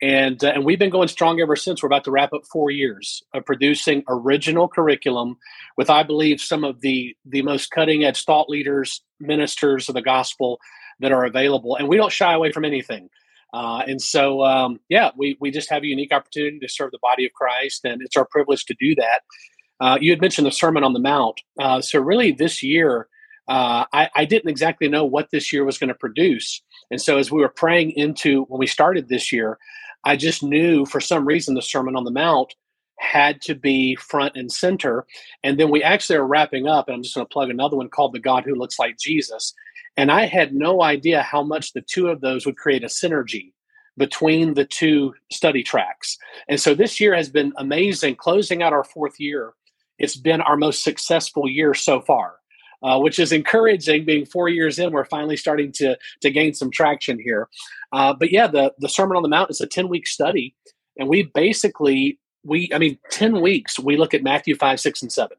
and 0.00 0.42
uh, 0.44 0.48
and 0.48 0.64
we've 0.64 0.78
been 0.78 0.90
going 0.90 1.08
strong 1.08 1.40
ever 1.40 1.56
since. 1.56 1.82
We're 1.82 1.88
about 1.88 2.04
to 2.04 2.10
wrap 2.10 2.32
up 2.32 2.42
four 2.50 2.70
years 2.70 3.22
of 3.34 3.44
producing 3.44 4.04
original 4.08 4.68
curriculum 4.68 5.36
with, 5.76 5.90
I 5.90 6.02
believe, 6.02 6.40
some 6.40 6.64
of 6.64 6.80
the 6.80 7.16
the 7.24 7.42
most 7.42 7.70
cutting 7.70 8.04
edge 8.04 8.24
thought 8.24 8.48
leaders, 8.48 9.02
ministers 9.20 9.88
of 9.88 9.94
the 9.94 10.02
gospel 10.02 10.60
that 11.00 11.12
are 11.12 11.24
available, 11.24 11.76
and 11.76 11.88
we 11.88 11.96
don't 11.96 12.12
shy 12.12 12.32
away 12.32 12.52
from 12.52 12.64
anything. 12.64 13.08
Uh, 13.52 13.82
and 13.86 14.00
so, 14.00 14.42
um, 14.44 14.80
yeah, 14.88 15.10
we 15.16 15.36
we 15.40 15.50
just 15.50 15.70
have 15.70 15.82
a 15.82 15.86
unique 15.86 16.12
opportunity 16.12 16.58
to 16.58 16.68
serve 16.68 16.90
the 16.90 16.98
body 17.02 17.26
of 17.26 17.32
Christ, 17.32 17.84
and 17.84 18.00
it's 18.02 18.16
our 18.16 18.24
privilege 18.24 18.64
to 18.66 18.74
do 18.80 18.94
that. 18.94 19.20
Uh, 19.80 19.98
you 20.00 20.10
had 20.12 20.20
mentioned 20.20 20.46
the 20.46 20.52
Sermon 20.52 20.84
on 20.84 20.92
the 20.92 21.00
Mount, 21.00 21.40
uh, 21.60 21.80
so 21.80 22.00
really 22.00 22.32
this 22.32 22.62
year. 22.62 23.08
Uh, 23.48 23.84
I, 23.92 24.08
I, 24.14 24.24
didn't 24.24 24.50
exactly 24.50 24.86
know 24.86 25.04
what 25.04 25.32
this 25.32 25.52
year 25.52 25.64
was 25.64 25.76
going 25.76 25.88
to 25.88 25.96
produce. 25.96 26.62
And 26.92 27.00
so 27.00 27.16
as 27.16 27.32
we 27.32 27.40
were 27.40 27.48
praying 27.48 27.92
into 27.92 28.44
when 28.44 28.58
we 28.58 28.66
started 28.66 29.08
this 29.08 29.32
year, 29.32 29.58
I 30.04 30.14
just 30.14 30.42
knew 30.42 30.84
for 30.84 31.00
some 31.00 31.26
reason 31.26 31.54
the 31.54 31.62
Sermon 31.62 31.96
on 31.96 32.04
the 32.04 32.10
Mount 32.10 32.54
had 32.98 33.40
to 33.42 33.54
be 33.54 33.96
front 33.96 34.36
and 34.36 34.52
center. 34.52 35.06
And 35.42 35.58
then 35.58 35.70
we 35.70 35.82
actually 35.82 36.16
are 36.16 36.26
wrapping 36.26 36.68
up, 36.68 36.88
and 36.88 36.94
I'm 36.94 37.02
just 37.02 37.14
going 37.14 37.26
to 37.26 37.32
plug 37.32 37.48
another 37.48 37.78
one 37.78 37.88
called 37.88 38.12
The 38.12 38.20
God 38.20 38.44
Who 38.44 38.54
Looks 38.54 38.78
Like 38.78 38.98
Jesus. 38.98 39.54
And 39.96 40.12
I 40.12 40.26
had 40.26 40.54
no 40.54 40.82
idea 40.82 41.22
how 41.22 41.42
much 41.42 41.72
the 41.72 41.80
two 41.80 42.08
of 42.08 42.20
those 42.20 42.44
would 42.44 42.58
create 42.58 42.84
a 42.84 42.88
synergy 42.88 43.54
between 43.96 44.52
the 44.52 44.66
two 44.66 45.14
study 45.30 45.62
tracks. 45.62 46.18
And 46.46 46.60
so 46.60 46.74
this 46.74 47.00
year 47.00 47.14
has 47.14 47.30
been 47.30 47.54
amazing. 47.56 48.16
Closing 48.16 48.62
out 48.62 48.74
our 48.74 48.84
fourth 48.84 49.18
year, 49.18 49.54
it's 49.98 50.16
been 50.16 50.42
our 50.42 50.58
most 50.58 50.84
successful 50.84 51.48
year 51.48 51.72
so 51.72 52.02
far 52.02 52.34
uh, 52.82 52.98
which 52.98 53.18
is 53.18 53.32
encouraging. 53.32 54.04
Being 54.04 54.26
four 54.26 54.48
years 54.48 54.78
in, 54.78 54.92
we're 54.92 55.04
finally 55.04 55.36
starting 55.36 55.72
to 55.72 55.96
to 56.20 56.30
gain 56.30 56.54
some 56.54 56.70
traction 56.70 57.18
here. 57.18 57.48
Uh, 57.92 58.12
but 58.12 58.32
yeah, 58.32 58.46
the 58.46 58.72
the 58.78 58.88
Sermon 58.88 59.16
on 59.16 59.22
the 59.22 59.28
Mount 59.28 59.50
is 59.50 59.60
a 59.60 59.66
ten 59.66 59.88
week 59.88 60.06
study, 60.06 60.54
and 60.98 61.08
we 61.08 61.24
basically 61.34 62.18
we 62.44 62.70
I 62.74 62.78
mean 62.78 62.98
ten 63.10 63.40
weeks 63.40 63.78
we 63.78 63.96
look 63.96 64.14
at 64.14 64.22
Matthew 64.22 64.56
five, 64.56 64.80
six, 64.80 65.02
and 65.02 65.12
seven. 65.12 65.36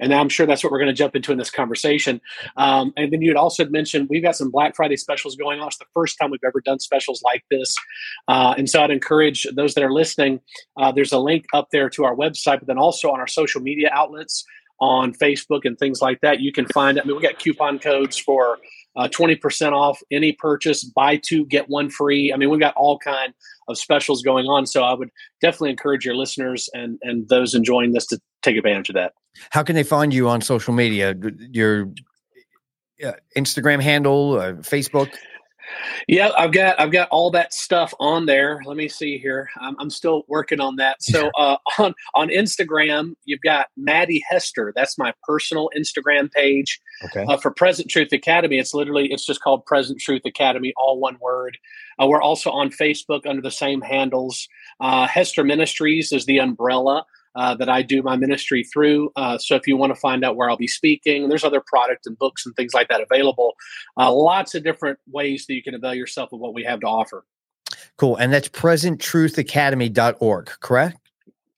And 0.00 0.12
I'm 0.12 0.28
sure 0.28 0.46
that's 0.46 0.64
what 0.64 0.72
we're 0.72 0.80
going 0.80 0.88
to 0.88 0.94
jump 0.94 1.14
into 1.14 1.30
in 1.30 1.38
this 1.38 1.50
conversation. 1.50 2.20
Um, 2.56 2.92
and 2.96 3.12
then 3.12 3.22
you 3.22 3.30
had 3.30 3.36
also 3.36 3.64
mentioned 3.66 4.08
we've 4.10 4.22
got 4.22 4.34
some 4.34 4.50
Black 4.50 4.74
Friday 4.74 4.96
specials 4.96 5.36
going 5.36 5.60
on. 5.60 5.68
It's 5.68 5.78
the 5.78 5.84
first 5.94 6.18
time 6.18 6.32
we've 6.32 6.40
ever 6.44 6.60
done 6.60 6.80
specials 6.80 7.22
like 7.22 7.44
this. 7.52 7.72
Uh, 8.26 8.54
and 8.58 8.68
so 8.68 8.82
I'd 8.82 8.90
encourage 8.90 9.46
those 9.54 9.74
that 9.74 9.84
are 9.84 9.92
listening, 9.92 10.40
uh, 10.76 10.90
there's 10.90 11.12
a 11.12 11.18
link 11.18 11.44
up 11.54 11.68
there 11.70 11.88
to 11.90 12.04
our 12.04 12.16
website, 12.16 12.58
but 12.58 12.66
then 12.66 12.78
also 12.78 13.10
on 13.10 13.20
our 13.20 13.28
social 13.28 13.60
media 13.60 13.90
outlets 13.92 14.44
on 14.82 15.12
Facebook 15.14 15.60
and 15.62 15.78
things 15.78 16.02
like 16.02 16.20
that. 16.22 16.40
You 16.40 16.52
can 16.52 16.66
find, 16.66 17.00
I 17.00 17.04
mean, 17.04 17.16
we 17.16 17.22
got 17.22 17.38
coupon 17.38 17.78
codes 17.78 18.18
for 18.18 18.58
uh, 18.96 19.06
20% 19.06 19.72
off 19.72 20.00
any 20.10 20.32
purchase, 20.32 20.82
buy 20.82 21.20
two, 21.24 21.46
get 21.46 21.68
one 21.68 21.88
free. 21.88 22.32
I 22.32 22.36
mean, 22.36 22.50
we've 22.50 22.58
got 22.58 22.74
all 22.74 22.98
kind 22.98 23.32
of 23.68 23.78
specials 23.78 24.22
going 24.22 24.46
on. 24.46 24.66
So 24.66 24.82
I 24.82 24.92
would 24.92 25.10
definitely 25.40 25.70
encourage 25.70 26.04
your 26.04 26.16
listeners 26.16 26.68
and, 26.74 26.98
and 27.02 27.28
those 27.28 27.54
enjoying 27.54 27.92
this 27.92 28.06
to 28.06 28.20
take 28.42 28.56
advantage 28.56 28.88
of 28.88 28.96
that. 28.96 29.12
How 29.50 29.62
can 29.62 29.76
they 29.76 29.84
find 29.84 30.12
you 30.12 30.28
on 30.28 30.40
social 30.40 30.74
media? 30.74 31.14
Your 31.52 31.92
uh, 33.06 33.12
Instagram 33.36 33.80
handle, 33.80 34.40
uh, 34.40 34.54
Facebook? 34.54 35.14
Yeah, 36.08 36.30
I've 36.36 36.52
got 36.52 36.80
I've 36.80 36.92
got 36.92 37.08
all 37.10 37.30
that 37.32 37.52
stuff 37.52 37.94
on 38.00 38.26
there. 38.26 38.60
Let 38.64 38.76
me 38.76 38.88
see 38.88 39.18
here. 39.18 39.50
I'm, 39.60 39.76
I'm 39.78 39.90
still 39.90 40.24
working 40.28 40.60
on 40.60 40.76
that. 40.76 41.02
So 41.02 41.30
uh, 41.38 41.56
on 41.78 41.94
on 42.14 42.28
Instagram, 42.28 43.14
you've 43.24 43.40
got 43.40 43.66
Maddie 43.76 44.22
Hester. 44.28 44.72
That's 44.74 44.98
my 44.98 45.12
personal 45.24 45.70
Instagram 45.76 46.30
page. 46.30 46.80
Okay. 47.04 47.24
Uh, 47.28 47.36
for 47.36 47.50
Present 47.50 47.88
Truth 47.88 48.12
Academy, 48.12 48.58
it's 48.58 48.74
literally 48.74 49.12
it's 49.12 49.26
just 49.26 49.42
called 49.42 49.64
Present 49.66 50.00
Truth 50.00 50.22
Academy, 50.24 50.72
all 50.76 50.98
one 50.98 51.18
word. 51.20 51.58
Uh, 52.00 52.06
we're 52.06 52.22
also 52.22 52.50
on 52.50 52.70
Facebook 52.70 53.26
under 53.26 53.42
the 53.42 53.50
same 53.50 53.80
handles. 53.80 54.48
Uh, 54.80 55.06
Hester 55.06 55.44
Ministries 55.44 56.12
is 56.12 56.26
the 56.26 56.38
umbrella 56.38 57.04
uh, 57.34 57.54
that 57.56 57.68
I 57.68 57.82
do 57.82 58.02
my 58.02 58.16
ministry 58.16 58.64
through. 58.64 59.10
Uh, 59.16 59.38
so 59.38 59.54
if 59.56 59.66
you 59.66 59.76
want 59.76 59.94
to 59.94 60.00
find 60.00 60.24
out 60.24 60.36
where 60.36 60.48
I'll 60.50 60.56
be 60.56 60.68
speaking, 60.68 61.28
there's 61.28 61.44
other 61.44 61.62
products 61.64 62.06
and 62.06 62.18
books 62.18 62.46
and 62.46 62.54
things 62.56 62.74
like 62.74 62.88
that 62.88 63.00
available. 63.00 63.54
Uh, 63.96 64.12
lots 64.12 64.54
of 64.54 64.64
different 64.64 64.98
ways 65.10 65.46
that 65.46 65.54
you 65.54 65.62
can 65.62 65.74
avail 65.74 65.94
yourself 65.94 66.32
of 66.32 66.40
what 66.40 66.54
we 66.54 66.64
have 66.64 66.80
to 66.80 66.86
offer. 66.86 67.24
Cool. 67.96 68.16
And 68.16 68.32
that's 68.32 68.48
presenttruthacademy.org, 68.48 70.46
correct? 70.60 70.98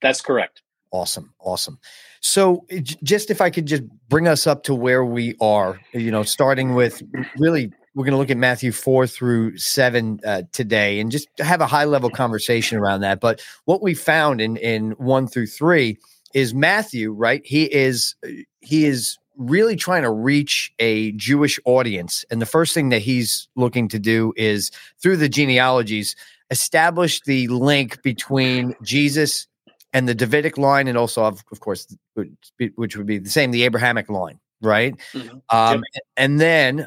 That's 0.01 0.21
correct. 0.21 0.63
Awesome. 0.93 1.33
Awesome. 1.41 1.79
So 2.21 2.67
just 3.03 3.31
if 3.31 3.41
I 3.41 3.51
could 3.51 3.67
just 3.67 3.83
bring 4.09 4.29
us 4.29 4.47
up 4.47 4.63
to 4.65 4.75
where 4.75 5.05
we 5.05 5.35
are, 5.41 5.81
you 5.93 6.11
know, 6.11 6.23
starting 6.23 6.75
with 6.75 7.03
really 7.37 7.73
we're 7.95 8.05
going 8.05 8.13
to 8.13 8.19
look 8.19 8.31
at 8.31 8.37
Matthew 8.37 8.73
4 8.73 9.07
through 9.07 9.57
7 9.57 10.21
uh, 10.25 10.43
today 10.53 10.99
and 10.99 11.13
just 11.13 11.29
have 11.39 11.61
a 11.61 11.67
high 11.67 11.85
level 11.85 12.11
conversation 12.11 12.77
around 12.77 13.01
that. 13.03 13.21
But 13.21 13.41
what 13.67 13.83
we 13.83 13.95
found 13.95 14.41
in, 14.41 14.57
in 14.57 14.93
1 14.93 15.29
through 15.29 15.47
3 15.47 15.97
is 16.35 16.53
Matthew, 16.53 17.13
right? 17.13 17.43
He 17.45 17.73
is 17.73 18.17
he 18.61 18.87
is 18.87 19.17
really 19.37 19.77
trying 19.77 20.03
to 20.03 20.11
reach 20.11 20.73
a 20.79 21.13
Jewish 21.13 21.59
audience. 21.65 22.25
And 22.31 22.43
the 22.43 22.47
first 22.47 22.75
thing 22.75 22.89
that 22.91 23.03
he's 23.03 23.49
looking 23.57 23.89
to 23.89 23.99
do 23.99 24.33
is 24.37 24.71
through 25.01 25.17
the 25.17 25.29
genealogies 25.29 26.17
establish 26.51 27.21
the 27.23 27.49
link 27.49 28.03
between 28.03 28.75
Jesus 28.83 29.47
and 29.93 30.09
the 30.09 30.15
Davidic 30.15 30.59
line 30.59 30.89
and 30.89 30.99
also 30.99 31.25
of, 31.25 31.43
of 31.51 31.61
course 31.61 31.87
which 32.75 32.97
would 32.97 33.07
be 33.07 33.19
the 33.19 33.31
same 33.31 33.51
the 33.51 33.63
Abrahamic 33.63 34.09
line, 34.09 34.39
right? 34.61 34.95
Mm-hmm. 35.13 35.39
Um, 35.51 35.83
and 36.17 36.41
then 36.41 36.87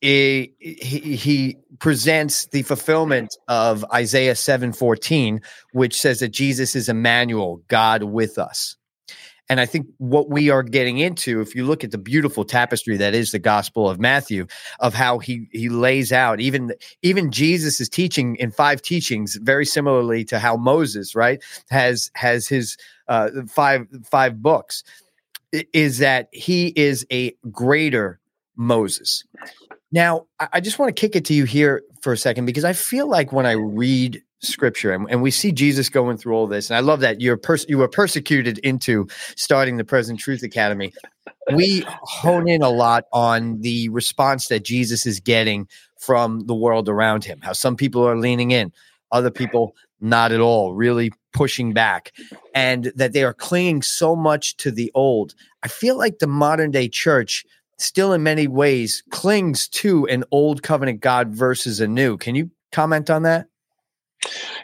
he, 0.00 0.54
he 0.60 1.56
presents 1.78 2.46
the 2.46 2.62
fulfillment 2.62 3.36
of 3.48 3.84
Isaiah 3.92 4.34
7:14 4.34 5.42
which 5.72 6.00
says 6.00 6.20
that 6.20 6.28
Jesus 6.28 6.76
is 6.76 6.88
Emmanuel 6.88 7.62
God 7.68 8.04
with 8.04 8.38
us. 8.38 8.76
And 9.50 9.60
I 9.60 9.66
think 9.66 9.86
what 9.96 10.28
we 10.28 10.50
are 10.50 10.62
getting 10.62 10.98
into 10.98 11.40
if 11.40 11.54
you 11.54 11.64
look 11.64 11.82
at 11.82 11.90
the 11.90 11.98
beautiful 11.98 12.44
tapestry 12.44 12.96
that 12.98 13.14
is 13.14 13.32
the 13.32 13.38
gospel 13.38 13.88
of 13.88 13.98
Matthew 13.98 14.46
of 14.80 14.94
how 14.94 15.18
he 15.18 15.48
he 15.52 15.68
lays 15.68 16.12
out 16.12 16.40
even 16.40 16.72
even 17.02 17.32
Jesus 17.32 17.80
is 17.80 17.88
teaching 17.88 18.36
in 18.36 18.50
five 18.50 18.82
teachings 18.82 19.36
very 19.36 19.64
similarly 19.64 20.24
to 20.26 20.38
how 20.38 20.56
Moses 20.56 21.14
right 21.14 21.42
has 21.70 22.10
has 22.14 22.46
his 22.46 22.76
uh, 23.08 23.30
five 23.48 23.86
five 24.04 24.42
books 24.42 24.84
is 25.72 25.98
that 25.98 26.28
he 26.32 26.68
is 26.76 27.06
a 27.10 27.34
greater 27.50 28.20
Moses. 28.56 29.24
Now, 29.90 30.26
I 30.52 30.60
just 30.60 30.78
want 30.78 30.94
to 30.94 31.00
kick 31.00 31.16
it 31.16 31.24
to 31.26 31.34
you 31.34 31.44
here 31.44 31.82
for 32.02 32.12
a 32.12 32.16
second 32.16 32.44
because 32.44 32.64
I 32.64 32.74
feel 32.74 33.08
like 33.08 33.32
when 33.32 33.46
I 33.46 33.52
read 33.52 34.22
scripture 34.40 34.92
and, 34.92 35.06
and 35.10 35.22
we 35.22 35.30
see 35.30 35.50
Jesus 35.50 35.88
going 35.88 36.18
through 36.18 36.34
all 36.34 36.46
this, 36.46 36.68
and 36.70 36.76
I 36.76 36.80
love 36.80 37.00
that 37.00 37.20
you're 37.20 37.38
pers- 37.38 37.66
you 37.68 37.78
were 37.78 37.88
persecuted 37.88 38.58
into 38.58 39.06
starting 39.36 39.78
the 39.78 39.84
Present 39.84 40.20
Truth 40.20 40.42
Academy. 40.42 40.92
We 41.54 41.84
hone 42.02 42.48
in 42.48 42.62
a 42.62 42.68
lot 42.68 43.04
on 43.12 43.60
the 43.62 43.88
response 43.88 44.48
that 44.48 44.64
Jesus 44.64 45.06
is 45.06 45.20
getting 45.20 45.66
from 45.98 46.40
the 46.40 46.54
world 46.54 46.88
around 46.88 47.24
him. 47.24 47.40
How 47.42 47.54
some 47.54 47.74
people 47.74 48.06
are 48.06 48.16
leaning 48.16 48.50
in, 48.50 48.72
other 49.10 49.30
people 49.30 49.74
not 50.00 50.32
at 50.32 50.40
all, 50.40 50.74
really 50.74 51.10
pushing 51.32 51.72
back, 51.72 52.12
and 52.54 52.92
that 52.94 53.12
they 53.12 53.24
are 53.24 53.34
clinging 53.34 53.82
so 53.82 54.14
much 54.14 54.56
to 54.58 54.70
the 54.70 54.90
old. 54.94 55.34
I 55.62 55.68
feel 55.68 55.96
like 55.96 56.18
the 56.18 56.26
modern 56.26 56.70
day 56.70 56.88
church 56.88 57.44
still 57.78 58.12
in 58.12 58.22
many 58.22 58.46
ways 58.46 59.02
clings 59.10 59.68
to 59.68 60.06
an 60.06 60.24
old 60.30 60.62
covenant 60.62 61.00
God 61.00 61.34
versus 61.34 61.80
a 61.80 61.88
new. 61.88 62.16
Can 62.16 62.34
you 62.34 62.50
comment 62.72 63.10
on 63.10 63.22
that? 63.22 63.46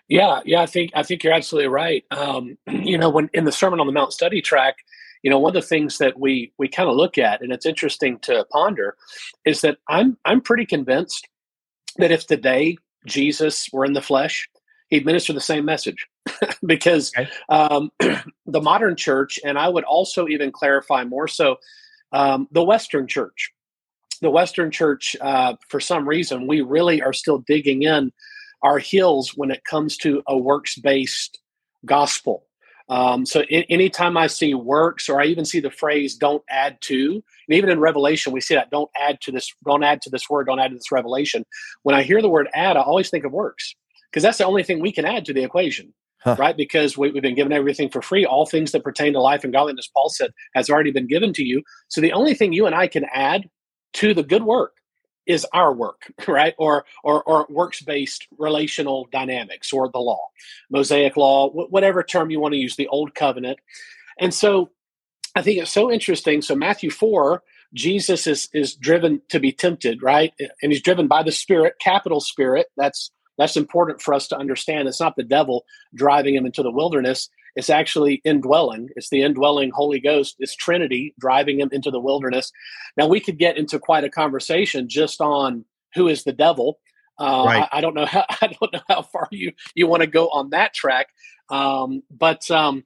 Yeah, 0.09 0.40
yeah, 0.44 0.61
I 0.61 0.66
think 0.66 0.90
I 0.94 1.02
think 1.02 1.23
you're 1.23 1.33
absolutely 1.33 1.68
right. 1.68 2.04
Um, 2.11 2.59
you 2.66 2.99
know, 2.99 3.09
when 3.09 3.30
in 3.33 3.44
the 3.44 3.52
Sermon 3.52 3.80
on 3.80 3.87
the 3.87 3.92
Mount 3.92 4.12
study 4.12 4.42
track, 4.42 4.76
you 5.23 5.30
know, 5.30 5.38
one 5.38 5.50
of 5.56 5.62
the 5.62 5.66
things 5.66 5.99
that 5.99 6.18
we 6.18 6.52
we 6.59 6.68
kind 6.68 6.88
of 6.88 6.97
look 6.97 7.18
at, 7.18 7.40
and 7.40 7.52
it's 7.52 7.66
interesting 7.66 8.18
to 8.21 8.44
ponder, 8.50 8.97
is 9.44 9.61
that 9.62 9.78
I'm 9.88 10.18
I'm 10.25 10.40
pretty 10.40 10.66
convinced 10.66 11.28
that 11.99 12.11
if 12.11 12.26
today 12.26 12.76
Jesus 13.06 13.68
were 13.73 13.85
in 13.85 13.92
the 13.92 14.02
flesh, 14.02 14.49
he'd 14.88 15.06
minister 15.06 15.33
the 15.33 15.40
same 15.40 15.64
message, 15.64 16.06
because 16.66 17.12
okay. 17.16 17.30
um, 17.49 17.90
the 18.47 18.61
modern 18.61 18.97
church, 18.97 19.38
and 19.44 19.59
I 19.59 19.68
would 19.68 19.85
also 19.85 20.26
even 20.26 20.50
clarify 20.50 21.04
more 21.04 21.28
so 21.28 21.56
um, 22.14 22.49
the 22.52 22.62
Western 22.62 23.06
Church. 23.06 23.50
The 24.23 24.30
Western 24.30 24.71
Church, 24.71 25.16
uh, 25.21 25.56
for 25.68 25.80
some 25.80 26.09
reason, 26.09 26.47
we 26.47 26.62
really 26.62 27.02
are 27.02 27.12
still 27.12 27.38
digging 27.38 27.83
in 27.83 28.12
our 28.62 28.78
heels 28.78 29.33
when 29.37 29.50
it 29.50 29.64
comes 29.64 29.99
to 29.99 30.23
a 30.26 30.38
works 30.38 30.76
based 30.76 31.40
gospel. 31.85 32.47
Um, 32.88 33.26
so 33.26 33.42
anytime 33.50 34.16
I 34.16 34.26
see 34.28 34.54
works 34.54 35.09
or 35.09 35.21
I 35.21 35.25
even 35.25 35.44
see 35.44 35.59
the 35.59 35.71
phrase 35.71 36.14
"don't 36.14 36.42
add 36.49 36.78
to," 36.83 37.23
and 37.49 37.56
even 37.56 37.71
in 37.71 37.80
Revelation 37.80 38.33
we 38.33 38.40
see 38.40 38.54
that 38.54 38.71
"don't 38.71 38.90
add 38.97 39.21
to 39.23 39.33
this," 39.33 39.52
"don't 39.66 39.83
add 39.83 40.00
to 40.02 40.11
this 40.11 40.30
word," 40.30 40.47
"don't 40.47 40.61
add 40.61 40.71
to 40.71 40.76
this 40.76 40.92
revelation." 40.92 41.44
When 41.83 41.94
I 41.94 42.02
hear 42.02 42.23
the 42.23 42.28
word 42.28 42.49
"add," 42.54 42.76
I 42.76 42.83
always 42.83 43.11
think 43.11 43.25
of 43.25 43.33
works 43.33 43.75
because 44.11 44.23
that's 44.23 44.38
the 44.38 44.47
only 44.47 44.62
thing 44.62 44.80
we 44.80 44.92
can 44.92 45.04
add 45.04 45.25
to 45.25 45.33
the 45.33 45.42
equation 45.42 45.92
huh. 46.25 46.37
right? 46.38 46.57
Because 46.57 46.97
we, 46.97 47.09
have 47.09 47.23
been 47.23 47.35
given 47.35 47.52
everything 47.52 47.88
for 47.88 48.02
free. 48.02 48.25
All 48.25 48.47
things 48.47 48.73
that 48.73 48.83
pertain 48.83 49.12
to 49.12 49.21
life 49.21 49.45
and 49.45 49.52
godliness, 49.52 49.88
Paul 49.88 50.09
said, 50.09 50.33
has 50.54 50.71
already 50.71 50.90
been 50.90 51.07
given 51.07 51.33
to 51.35 51.45
you. 51.45 51.62
So 51.88 52.00
the 52.00 52.12
only 52.12 52.35
thing 52.35 52.52
you 52.52 52.66
and 52.66 52.75
I 52.75 52.87
can 52.87 53.04
add 53.12 53.49
to 53.95 54.14
the 54.14 54.23
good 54.23 54.43
work 54.43 54.73
is 55.26 55.47
our 55.52 55.73
work, 55.73 56.12
right? 56.28 56.54
Or 56.59 56.85
or, 57.02 57.23
or 57.23 57.47
works 57.49 57.83
based 57.83 58.26
relational 58.38 59.09
dynamics, 59.12 59.73
or 59.73 59.90
the 59.90 59.99
law, 59.99 60.21
Mosaic 60.71 61.16
law, 61.16 61.50
whatever 61.50 62.02
term 62.02 62.31
you 62.31 62.40
want 62.40 62.54
to 62.54 62.61
use, 62.61 62.76
the 62.76 62.88
old 62.88 63.14
covenant. 63.14 63.59
And 64.19 64.33
so 64.33 64.71
I 65.35 65.43
think 65.43 65.61
it's 65.61 65.73
so 65.73 65.90
interesting. 65.90 66.43
So 66.43 66.54
Matthew 66.54 66.90
four. 66.90 67.43
Jesus 67.73 68.28
is 68.28 68.49
is 68.54 68.76
driven 68.76 69.21
to 69.31 69.40
be 69.40 69.50
tempted, 69.50 70.00
right? 70.00 70.33
And 70.62 70.71
he's 70.71 70.81
driven 70.81 71.09
by 71.09 71.25
the 71.25 71.33
Spirit, 71.33 71.75
capital 71.81 72.21
Spirit. 72.21 72.66
That's 72.76 73.11
that's 73.38 73.57
important 73.57 74.00
for 74.00 74.14
us 74.14 74.29
to 74.29 74.38
understand. 74.38 74.88
It's 74.88 75.00
not 75.00 75.17
the 75.17 75.23
devil 75.23 75.64
driving 75.95 76.35
him 76.35 76.47
into 76.47 76.62
the 76.62 76.71
wilderness. 76.71 77.29
It's 77.57 77.71
actually 77.71 78.21
indwelling. 78.25 78.88
It's 78.97 79.11
the 79.11 79.23
indwelling 79.23 79.71
Holy 79.71 80.00
Ghost. 80.00 80.37
It's 80.38 80.57
Trinity 80.57 81.14
driving 81.21 81.61
him 81.61 81.69
into 81.73 81.91
the 81.91 82.00
wilderness. 82.00 82.50
Now 82.97 83.07
we 83.07 83.21
could 83.21 83.38
get 83.38 83.57
into 83.57 83.79
quite 83.79 84.05
a 84.05 84.11
conversation 84.11 84.88
just 84.88 85.21
on 85.21 85.64
who 85.95 86.09
is 86.09 86.25
the 86.25 86.33
devil. 86.33 86.79
Uh, 87.18 87.44
right. 87.47 87.68
I, 87.71 87.78
I, 87.78 87.80
don't 87.80 87.94
know 87.94 88.06
how 88.06 88.25
I 88.42 88.49
don't 88.49 88.73
know 88.73 88.80
how 88.88 89.02
far 89.02 89.28
you 89.30 89.52
you 89.75 89.87
want 89.87 90.02
to 90.02 90.06
go 90.06 90.28
on 90.28 90.50
that 90.50 90.75
track. 90.75 91.09
Um, 91.50 92.02
but 92.11 92.50
um, 92.50 92.85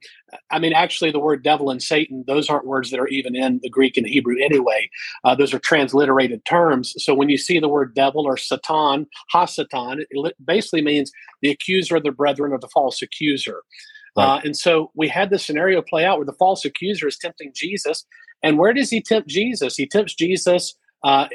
I 0.51 0.59
mean, 0.59 0.73
actually, 0.73 1.11
the 1.11 1.19
word 1.19 1.43
devil 1.43 1.69
and 1.69 1.81
Satan, 1.81 2.23
those 2.27 2.49
aren't 2.49 2.65
words 2.65 2.91
that 2.91 2.99
are 2.99 3.07
even 3.07 3.35
in 3.35 3.59
the 3.63 3.69
Greek 3.69 3.95
and 3.97 4.05
Hebrew 4.05 4.35
anyway. 4.41 4.89
Uh, 5.23 5.35
those 5.35 5.53
are 5.53 5.59
transliterated 5.59 6.43
terms. 6.45 6.93
So 6.97 7.13
when 7.13 7.29
you 7.29 7.37
see 7.37 7.59
the 7.59 7.69
word 7.69 7.95
devil 7.95 8.25
or 8.25 8.37
Satan, 8.37 9.07
Hasatan, 9.33 10.03
it 10.09 10.35
basically 10.43 10.81
means 10.81 11.11
the 11.41 11.51
accuser 11.51 11.97
of 11.97 12.03
the 12.03 12.11
brethren 12.11 12.51
or 12.51 12.59
the 12.59 12.67
false 12.67 13.01
accuser. 13.01 13.63
Right. 14.17 14.25
Uh, 14.25 14.41
and 14.43 14.57
so 14.57 14.91
we 14.93 15.07
had 15.07 15.29
this 15.29 15.45
scenario 15.45 15.81
play 15.81 16.03
out 16.03 16.17
where 16.17 16.25
the 16.25 16.33
false 16.33 16.65
accuser 16.65 17.07
is 17.07 17.17
tempting 17.17 17.51
Jesus. 17.55 18.05
And 18.43 18.57
where 18.57 18.73
does 18.73 18.89
he 18.89 19.01
tempt 19.01 19.29
Jesus? 19.29 19.75
He 19.75 19.87
tempts 19.87 20.15
Jesus 20.15 20.75
uh, 21.03 21.27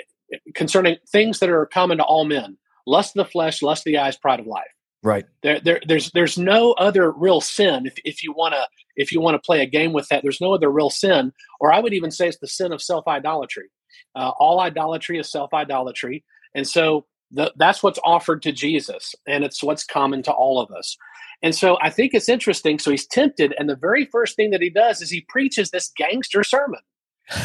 concerning 0.54 0.96
things 1.10 1.38
that 1.38 1.48
are 1.48 1.66
common 1.66 1.98
to 1.98 2.04
all 2.04 2.24
men 2.24 2.58
lust 2.86 3.16
of 3.16 3.24
the 3.24 3.30
flesh, 3.30 3.62
lust 3.62 3.82
of 3.82 3.92
the 3.92 3.98
eyes, 3.98 4.16
pride 4.16 4.40
of 4.40 4.46
life 4.46 4.74
Right. 5.04 5.26
There, 5.42 5.60
there, 5.60 5.80
there's 5.86 6.10
there's 6.12 6.38
no 6.38 6.72
other 6.72 7.12
real 7.12 7.42
sin 7.42 7.84
if, 7.84 7.92
if 8.06 8.24
you 8.24 8.32
want 8.32 8.54
to 8.54 8.66
if 8.96 9.12
you 9.12 9.20
want 9.20 9.34
to 9.34 9.46
play 9.46 9.60
a 9.60 9.66
game 9.66 9.92
with 9.92 10.08
that. 10.08 10.22
There's 10.22 10.40
no 10.40 10.54
other 10.54 10.70
real 10.70 10.88
sin, 10.88 11.30
or 11.60 11.70
I 11.70 11.78
would 11.78 11.92
even 11.92 12.10
say 12.10 12.26
it's 12.26 12.38
the 12.38 12.48
sin 12.48 12.72
of 12.72 12.80
self 12.80 13.06
idolatry. 13.06 13.68
Uh, 14.16 14.32
all 14.38 14.60
idolatry 14.60 15.18
is 15.18 15.30
self 15.30 15.52
idolatry, 15.52 16.24
and 16.54 16.66
so 16.66 17.04
the, 17.30 17.52
that's 17.56 17.82
what's 17.82 17.98
offered 18.02 18.40
to 18.44 18.52
Jesus, 18.52 19.14
and 19.28 19.44
it's 19.44 19.62
what's 19.62 19.84
common 19.84 20.22
to 20.22 20.32
all 20.32 20.58
of 20.58 20.70
us. 20.70 20.96
And 21.42 21.54
so 21.54 21.76
I 21.82 21.90
think 21.90 22.14
it's 22.14 22.30
interesting. 22.30 22.78
So 22.78 22.90
he's 22.90 23.06
tempted, 23.06 23.54
and 23.58 23.68
the 23.68 23.76
very 23.76 24.06
first 24.06 24.36
thing 24.36 24.52
that 24.52 24.62
he 24.62 24.70
does 24.70 25.02
is 25.02 25.10
he 25.10 25.20
preaches 25.28 25.70
this 25.70 25.92
gangster 25.94 26.42
sermon. 26.42 26.80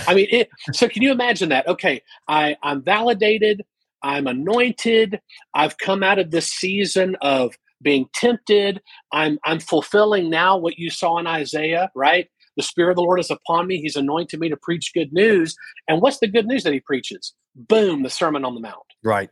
I 0.07 0.13
mean, 0.13 0.27
it, 0.31 0.49
so 0.71 0.87
can 0.87 1.01
you 1.01 1.11
imagine 1.11 1.49
that? 1.49 1.67
Okay, 1.67 2.03
I, 2.29 2.55
I'm 2.63 2.81
validated. 2.81 3.65
I'm 4.03 4.27
anointed. 4.27 5.19
I've 5.53 5.77
come 5.77 6.03
out 6.03 6.19
of 6.19 6.31
this 6.31 6.47
season 6.47 7.15
of 7.21 7.55
being 7.81 8.07
tempted. 8.13 8.81
I'm 9.11 9.39
I'm 9.43 9.59
fulfilling 9.59 10.29
now 10.29 10.57
what 10.57 10.77
you 10.77 10.89
saw 10.89 11.17
in 11.17 11.27
Isaiah, 11.27 11.89
right? 11.95 12.27
The 12.57 12.63
Spirit 12.63 12.91
of 12.91 12.95
the 12.97 13.03
Lord 13.03 13.19
is 13.19 13.31
upon 13.31 13.67
me. 13.67 13.79
He's 13.81 13.95
anointed 13.95 14.39
me 14.39 14.49
to 14.49 14.57
preach 14.57 14.91
good 14.93 15.13
news. 15.13 15.55
And 15.87 16.01
what's 16.01 16.19
the 16.19 16.27
good 16.27 16.45
news 16.45 16.63
that 16.63 16.73
he 16.73 16.81
preaches? 16.81 17.33
Boom, 17.55 18.03
the 18.03 18.09
Sermon 18.09 18.43
on 18.43 18.53
the 18.53 18.61
Mount. 18.61 18.75
Right. 19.03 19.29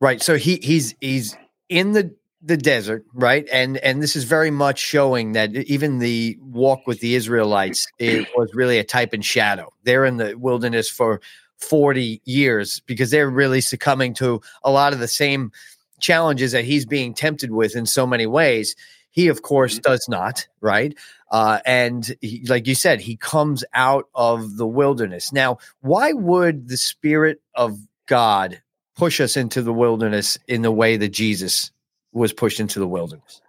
Right. 0.00 0.22
So 0.22 0.36
he 0.36 0.56
he's 0.56 0.94
he's 1.00 1.36
in 1.68 1.92
the 1.92 2.14
the 2.42 2.56
desert, 2.56 3.04
right? 3.14 3.48
And 3.52 3.78
and 3.78 4.02
this 4.02 4.14
is 4.14 4.24
very 4.24 4.50
much 4.50 4.78
showing 4.78 5.32
that 5.32 5.54
even 5.54 5.98
the 5.98 6.38
walk 6.40 6.86
with 6.86 7.00
the 7.00 7.14
Israelites 7.14 7.86
it 7.98 8.26
was 8.36 8.50
really 8.54 8.78
a 8.78 8.84
type 8.84 9.12
and 9.12 9.24
shadow. 9.24 9.72
They're 9.82 10.04
in 10.04 10.18
the 10.18 10.34
wilderness 10.38 10.88
for 10.88 11.20
40 11.58 12.20
years 12.24 12.80
because 12.80 13.10
they're 13.10 13.30
really 13.30 13.60
succumbing 13.60 14.14
to 14.14 14.40
a 14.62 14.70
lot 14.70 14.92
of 14.92 14.98
the 14.98 15.08
same 15.08 15.52
challenges 16.00 16.52
that 16.52 16.64
he's 16.64 16.86
being 16.86 17.14
tempted 17.14 17.50
with 17.50 17.76
in 17.76 17.86
so 17.86 18.06
many 18.06 18.26
ways. 18.26 18.76
He, 19.10 19.28
of 19.28 19.42
course, 19.42 19.74
mm-hmm. 19.74 19.90
does 19.90 20.06
not, 20.08 20.46
right? 20.60 20.96
Uh, 21.30 21.58
and 21.66 22.16
he, 22.20 22.44
like 22.46 22.66
you 22.66 22.74
said, 22.74 23.00
he 23.00 23.16
comes 23.16 23.64
out 23.74 24.08
of 24.14 24.56
the 24.56 24.66
wilderness. 24.66 25.32
Now, 25.32 25.58
why 25.80 26.12
would 26.12 26.68
the 26.68 26.76
Spirit 26.76 27.40
of 27.54 27.78
God 28.06 28.62
push 28.96 29.20
us 29.20 29.36
into 29.36 29.62
the 29.62 29.72
wilderness 29.72 30.38
in 30.46 30.62
the 30.62 30.72
way 30.72 30.96
that 30.96 31.08
Jesus 31.08 31.70
was 32.12 32.32
pushed 32.32 32.60
into 32.60 32.78
the 32.78 32.88
wilderness? 32.88 33.40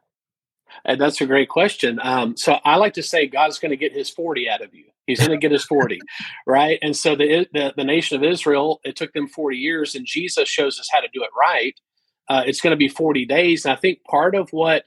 And 0.86 1.00
that's 1.00 1.22
a 1.22 1.26
great 1.26 1.50
question. 1.50 2.00
Um, 2.02 2.36
so 2.38 2.58
I 2.66 2.78
like 2.78 2.94
to 2.94 3.04
say 3.04 3.28
God's 3.28 3.60
going 3.60 3.72
to 3.72 3.78
get 3.78 3.94
his 3.94 4.10
40 4.10 4.50
out 4.50 4.62
of 4.62 4.74
you. 4.74 4.86
He's 5.08 5.20
going 5.20 5.32
to 5.32 5.38
get 5.38 5.52
his 5.52 5.66
40, 5.66 6.00
right? 6.48 6.78
And 6.82 6.96
so 6.96 7.16
the, 7.16 7.48
the, 7.52 7.74
the 7.76 7.84
nation 7.84 8.16
of 8.16 8.24
Israel, 8.24 8.80
it 8.84 8.96
took 8.96 9.12
them 9.14 9.28
40 9.28 9.58
years, 9.58 9.96
and 9.96 10.06
Jesus 10.06 10.48
shows 10.48 10.80
us 10.80 10.88
how 10.92 11.00
to 11.00 11.08
do 11.14 11.24
it 11.24 11.32
right. 11.40 11.74
Uh, 12.30 12.44
it's 12.46 12.62
going 12.62 12.72
to 12.72 12.78
be 12.78 12.88
40 12.88 13.26
days. 13.26 13.66
And 13.66 13.74
I 13.74 13.76
think 13.76 14.04
part 14.04 14.36
of 14.36 14.50
what 14.52 14.86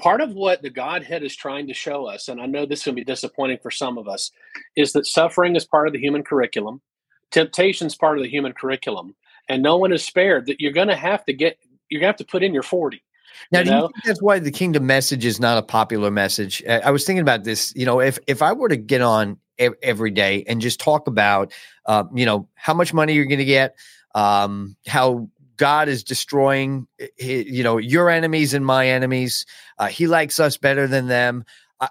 part 0.00 0.20
of 0.20 0.34
what 0.34 0.60
the 0.60 0.70
Godhead 0.70 1.22
is 1.22 1.36
trying 1.36 1.68
to 1.68 1.74
show 1.74 2.04
us, 2.06 2.28
and 2.28 2.40
I 2.40 2.46
know 2.46 2.66
this 2.66 2.80
is 2.80 2.84
going 2.86 2.96
to 2.96 3.00
be 3.00 3.04
disappointing 3.04 3.58
for 3.62 3.70
some 3.70 3.96
of 3.96 4.08
us, 4.08 4.30
is 4.76 4.92
that 4.92 5.06
suffering 5.06 5.56
is 5.56 5.64
part 5.64 5.86
of 5.86 5.92
the 5.92 6.00
human 6.00 6.24
curriculum, 6.24 6.82
temptation 7.30 7.86
is 7.86 7.94
part 7.94 8.18
of 8.18 8.24
the 8.24 8.30
human 8.30 8.52
curriculum, 8.52 9.14
and 9.48 9.62
no 9.62 9.78
one 9.78 9.92
is 9.92 10.04
spared. 10.04 10.46
That 10.46 10.60
you're 10.60 10.72
going 10.72 10.88
to 10.88 10.96
have 10.96 11.24
to 11.26 11.32
get, 11.32 11.58
you're 11.88 12.00
going 12.00 12.08
to 12.08 12.18
have 12.18 12.26
to 12.26 12.30
put 12.30 12.42
in 12.42 12.52
your 12.52 12.62
40. 12.62 13.02
Now, 13.52 13.60
you 13.60 13.64
do 13.64 13.70
you 13.72 13.80
think 13.80 14.04
that's 14.04 14.22
why 14.22 14.38
the 14.38 14.50
kingdom 14.50 14.86
message 14.86 15.24
is 15.24 15.40
not 15.40 15.58
a 15.58 15.62
popular 15.62 16.10
message? 16.10 16.62
I 16.66 16.90
was 16.90 17.04
thinking 17.04 17.22
about 17.22 17.44
this. 17.44 17.72
You 17.76 17.86
know, 17.86 18.00
if 18.00 18.18
if 18.26 18.42
I 18.42 18.52
were 18.52 18.68
to 18.68 18.76
get 18.76 19.00
on 19.00 19.38
every 19.58 20.10
day 20.10 20.44
and 20.48 20.60
just 20.60 20.80
talk 20.80 21.06
about, 21.06 21.52
uh, 21.86 22.04
you 22.14 22.26
know, 22.26 22.48
how 22.54 22.74
much 22.74 22.92
money 22.92 23.12
you're 23.14 23.24
going 23.24 23.38
to 23.38 23.44
get, 23.44 23.76
um, 24.14 24.76
how 24.86 25.28
God 25.56 25.88
is 25.88 26.02
destroying, 26.02 26.88
you 27.18 27.62
know, 27.62 27.78
your 27.78 28.10
enemies 28.10 28.54
and 28.54 28.66
my 28.66 28.88
enemies. 28.88 29.46
Uh, 29.78 29.86
he 29.86 30.06
likes 30.06 30.40
us 30.40 30.56
better 30.56 30.86
than 30.86 31.06
them. 31.06 31.44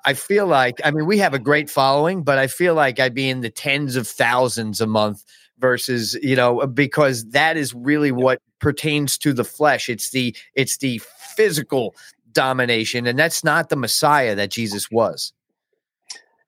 I 0.06 0.14
feel 0.14 0.48
like, 0.48 0.80
I 0.84 0.92
mean, 0.92 1.06
we 1.06 1.20
have 1.20 1.34
a 1.34 1.40
great 1.40 1.70
following, 1.70 2.24
but 2.24 2.38
I 2.40 2.48
feel 2.48 2.74
like 2.74 3.00
I'd 3.00 3.14
be 3.14 3.30
in 3.30 3.42
the 3.42 3.50
tens 3.50 3.96
of 3.96 4.08
thousands 4.08 4.82
a 4.82 4.88
month 4.88 5.24
versus, 5.60 6.18
you 6.22 6.36
know, 6.36 6.66
because 6.68 7.26
that 7.30 7.58
is 7.58 7.74
really 7.74 8.12
what 8.12 8.40
pertains 8.60 9.18
to 9.20 9.34
the 9.34 9.44
flesh. 9.44 9.90
It's 9.90 10.12
the 10.12 10.36
it's 10.56 10.78
the 10.78 11.02
physical 11.36 11.96
domination, 12.32 13.08
and 13.08 13.18
that's 13.18 13.44
not 13.44 13.70
the 13.70 13.76
Messiah 13.76 14.36
that 14.36 14.52
Jesus 14.52 14.90
was. 14.92 15.34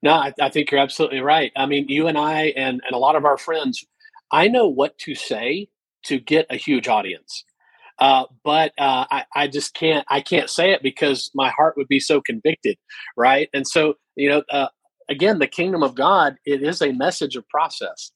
No, 0.01 0.11
I, 0.11 0.33
I, 0.39 0.49
think 0.49 0.69
you're 0.69 0.79
absolutely 0.81 1.21
right. 1.21 1.51
I 1.55 1.65
mean, 1.65 1.87
you 1.87 2.07
and 2.07 2.17
I 2.17 2.53
and, 2.55 2.81
and 2.85 2.93
a 2.93 2.97
lot 2.97 3.15
of 3.15 3.25
our 3.25 3.37
friends, 3.37 3.83
I 4.31 4.47
know 4.47 4.67
what 4.67 4.97
to 4.99 5.15
say 5.15 5.67
to 6.03 6.19
get 6.19 6.45
a 6.49 6.55
huge 6.57 6.87
audience. 6.87 7.43
Uh, 7.97 8.25
but 8.43 8.71
uh, 8.77 9.05
I, 9.09 9.25
I 9.35 9.47
just 9.47 9.73
can't 9.73 10.05
I 10.09 10.21
can't 10.21 10.49
say 10.49 10.71
it 10.71 10.83
because 10.83 11.31
my 11.33 11.49
heart 11.49 11.75
would 11.77 11.87
be 11.87 11.99
so 11.99 12.21
convicted, 12.21 12.77
right? 13.15 13.49
And 13.53 13.67
so 13.67 13.95
you 14.15 14.29
know, 14.29 14.43
uh, 14.49 14.67
again, 15.09 15.39
the 15.39 15.47
kingdom 15.47 15.81
of 15.81 15.95
God 15.95 16.35
it 16.45 16.61
is 16.61 16.81
a 16.81 16.91
message 16.91 17.35
of 17.35 17.47
process 17.47 18.11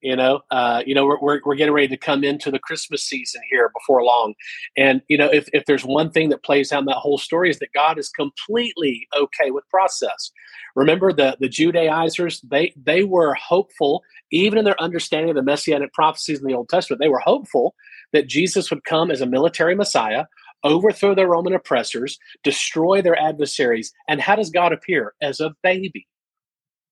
you 0.00 0.16
know 0.16 0.40
uh, 0.50 0.82
you 0.86 0.94
know 0.94 1.06
we're, 1.06 1.20
we're, 1.20 1.40
we're, 1.44 1.54
getting 1.54 1.74
ready 1.74 1.88
to 1.88 1.96
come 1.96 2.24
into 2.24 2.50
the 2.50 2.58
christmas 2.58 3.02
season 3.04 3.40
here 3.50 3.70
before 3.74 4.02
long. 4.02 4.34
And 4.76 5.02
you 5.08 5.18
know 5.18 5.26
if, 5.26 5.48
if 5.52 5.64
there's 5.66 5.84
one 5.84 6.10
thing 6.10 6.30
that 6.30 6.42
plays 6.42 6.72
out 6.72 6.80
in 6.80 6.84
that 6.86 6.96
whole 6.96 7.18
story 7.18 7.50
is 7.50 7.58
that 7.58 7.72
god 7.74 7.98
is 7.98 8.08
completely 8.08 9.06
okay 9.16 9.50
with 9.50 9.68
process. 9.68 10.30
Remember 10.74 11.12
the 11.12 11.36
the 11.40 11.48
judaizers 11.48 12.40
they 12.42 12.72
they 12.82 13.04
were 13.04 13.34
hopeful 13.34 14.02
even 14.30 14.58
in 14.58 14.64
their 14.64 14.80
understanding 14.80 15.30
of 15.30 15.36
the 15.36 15.42
messianic 15.42 15.92
prophecies 15.92 16.40
in 16.40 16.46
the 16.46 16.54
old 16.54 16.68
testament 16.68 17.00
they 17.00 17.08
were 17.08 17.18
hopeful 17.18 17.74
that 18.12 18.28
jesus 18.28 18.70
would 18.70 18.84
come 18.84 19.10
as 19.10 19.20
a 19.20 19.26
military 19.26 19.74
messiah 19.74 20.24
overthrow 20.62 21.14
their 21.14 21.28
roman 21.28 21.54
oppressors 21.54 22.18
destroy 22.44 23.02
their 23.02 23.18
adversaries 23.18 23.92
and 24.08 24.20
how 24.20 24.36
does 24.36 24.50
god 24.50 24.72
appear? 24.72 25.14
As 25.20 25.40
a 25.40 25.54
baby 25.62 26.06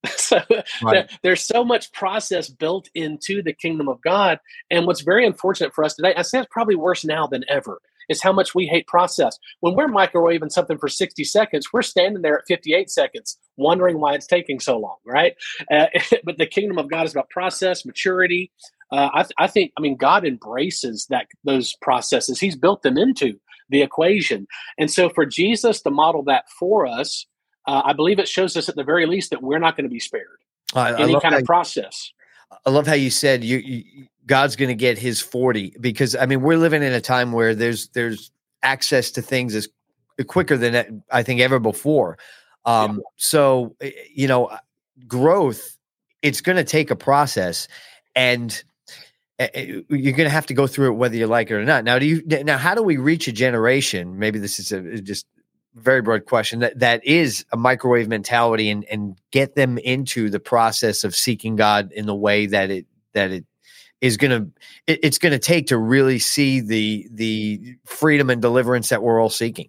so 0.17 0.41
right. 0.83 1.11
there's 1.23 1.43
so 1.43 1.65
much 1.65 1.93
process 1.93 2.49
built 2.49 2.89
into 2.95 3.43
the 3.43 3.53
kingdom 3.53 3.89
of 3.89 4.01
God. 4.01 4.39
And 4.71 4.87
what's 4.87 5.01
very 5.01 5.27
unfortunate 5.27 5.75
for 5.75 5.85
us 5.85 5.95
today, 5.95 6.15
I 6.17 6.23
say 6.23 6.39
it's 6.39 6.49
probably 6.51 6.77
worse 6.77 7.05
now 7.05 7.27
than 7.27 7.45
ever, 7.49 7.81
is 8.09 8.23
how 8.23 8.33
much 8.33 8.55
we 8.55 8.67
hate 8.67 8.87
process. 8.87 9.39
When 9.61 9.75
we're 9.75 9.89
microwaving 9.89 10.53
something 10.53 10.79
for 10.79 10.89
60 10.89 11.25
seconds, 11.25 11.69
we're 11.73 11.83
standing 11.83 12.23
there 12.23 12.39
at 12.39 12.47
58 12.47 12.91
seconds, 12.91 13.39
wondering 13.57 14.01
why 14.01 14.15
it's 14.15 14.27
taking 14.27 14.61
so 14.61 14.79
long, 14.79 14.97
right? 15.05 15.35
Uh, 15.71 15.87
but 16.25 16.39
the 16.39 16.47
kingdom 16.47 16.79
of 16.79 16.91
God 16.91 17.05
is 17.05 17.13
about 17.13 17.31
process, 17.31 17.85
maturity. 17.85 18.53
Uh, 18.91 19.11
I, 19.13 19.23
th- 19.23 19.35
I 19.39 19.47
think, 19.49 19.73
I 19.77 19.81
mean, 19.81 19.97
God 19.97 20.25
embraces 20.25 21.07
that 21.11 21.27
those 21.45 21.75
processes. 21.83 22.41
He's 22.41 22.57
built 22.57 22.83
them 22.83 22.97
into 22.97 23.39
the 23.69 23.83
equation. 23.83 24.47
And 24.79 24.91
so 24.91 25.11
for 25.11 25.27
Jesus 25.27 25.83
to 25.83 25.91
model 25.91 26.23
that 26.25 26.45
for 26.59 26.87
us, 26.87 27.27
uh, 27.69 27.83
I 27.85 27.93
believe 27.93 28.19
it 28.19 28.27
shows 28.27 28.57
us 28.57 28.69
at 28.71 28.77
the 28.77 28.83
very 28.83 29.05
least 29.05 29.31
that 29.31 29.43
we're 29.43 29.59
not 29.59 29.77
going 29.77 29.85
to 29.85 29.91
be 29.91 30.01
spared 30.01 30.39
I, 30.75 31.01
any 31.01 31.15
I 31.15 31.21
kind 31.21 31.35
of 31.35 31.45
process. 31.45 32.13
I 32.65 32.71
love 32.71 32.87
how 32.87 32.95
you 32.95 33.11
said 33.11 33.45
you, 33.45 33.59
you 33.59 34.07
God's 34.27 34.57
going 34.57 34.71
to 34.71 34.75
get 34.75 34.99
his 34.99 35.21
40 35.21 35.77
because 35.81 36.17
I 36.17 36.25
mean 36.27 36.41
we're 36.41 36.57
living 36.57 36.83
in 36.83 36.93
a 36.95 37.01
time 37.01 37.33
where 37.33 37.55
there's 37.55 37.89
there's 37.89 38.31
access 38.63 39.11
to 39.13 39.23
things 39.23 39.55
as 39.55 39.69
quicker 40.27 40.57
than 40.57 41.03
I 41.13 41.23
think 41.23 41.41
ever 41.41 41.59
before. 41.59 42.19
Um, 42.65 42.97
yeah. 42.97 43.03
so 43.17 43.77
eh, 43.83 43.91
you 44.15 44.27
know 44.27 44.51
growth 45.07 45.77
it's 46.23 46.41
going 46.41 46.57
to 46.57 46.65
take 46.65 46.91
a 46.91 46.97
process 46.97 47.69
and 48.17 48.63
eh, 49.39 49.49
eh, 49.53 49.65
you're 49.91 50.17
going 50.17 50.27
to 50.27 50.31
have 50.31 50.47
to 50.47 50.55
go 50.55 50.67
through 50.67 50.93
it 50.93 50.97
whether 50.97 51.17
you 51.17 51.27
like 51.27 51.51
it 51.51 51.55
or 51.55 51.65
not. 51.67 51.85
Now 51.85 51.99
do 51.99 52.07
you 52.07 52.23
now 52.45 52.57
how 52.57 52.75
do 52.75 52.83
we 52.83 52.97
reach 52.97 53.29
a 53.29 53.33
generation 53.33 54.19
maybe 54.19 54.39
this 54.39 54.59
is 54.59 54.73
a, 54.73 55.03
just 55.03 55.27
very 55.79 56.03
broad 56.03 56.27
question. 56.27 56.61
That 56.61 56.79
that 56.79 57.05
is 57.05 57.45
a 57.53 57.57
microwave 57.57 58.09
mentality 58.09 58.71
and 58.71 58.85
and 58.85 59.19
get 59.31 59.55
them 59.55 59.79
into 59.79 60.31
the 60.31 60.41
process 60.41 61.05
of 61.05 61.15
seeking 61.15 61.57
God 61.57 61.93
in 61.93 62.07
the 62.07 62.15
way 62.15 62.47
that 62.47 62.71
it 62.71 62.87
that 63.15 63.31
it 63.31 63.45
is 64.01 64.17
going 64.17 64.31
to 64.31 64.51
it, 64.87 65.01
it's 65.03 65.19
going 65.19 65.33
to 65.33 65.39
take 65.39 65.67
to 65.69 65.79
really 65.79 66.19
see 66.19 66.61
the 66.61 67.09
the 67.13 67.77
freedom 67.85 68.31
and 68.31 68.41
deliverance 68.41 68.89
that 68.89 69.03
we're 69.03 69.21
all 69.21 69.31
seeking. 69.31 69.69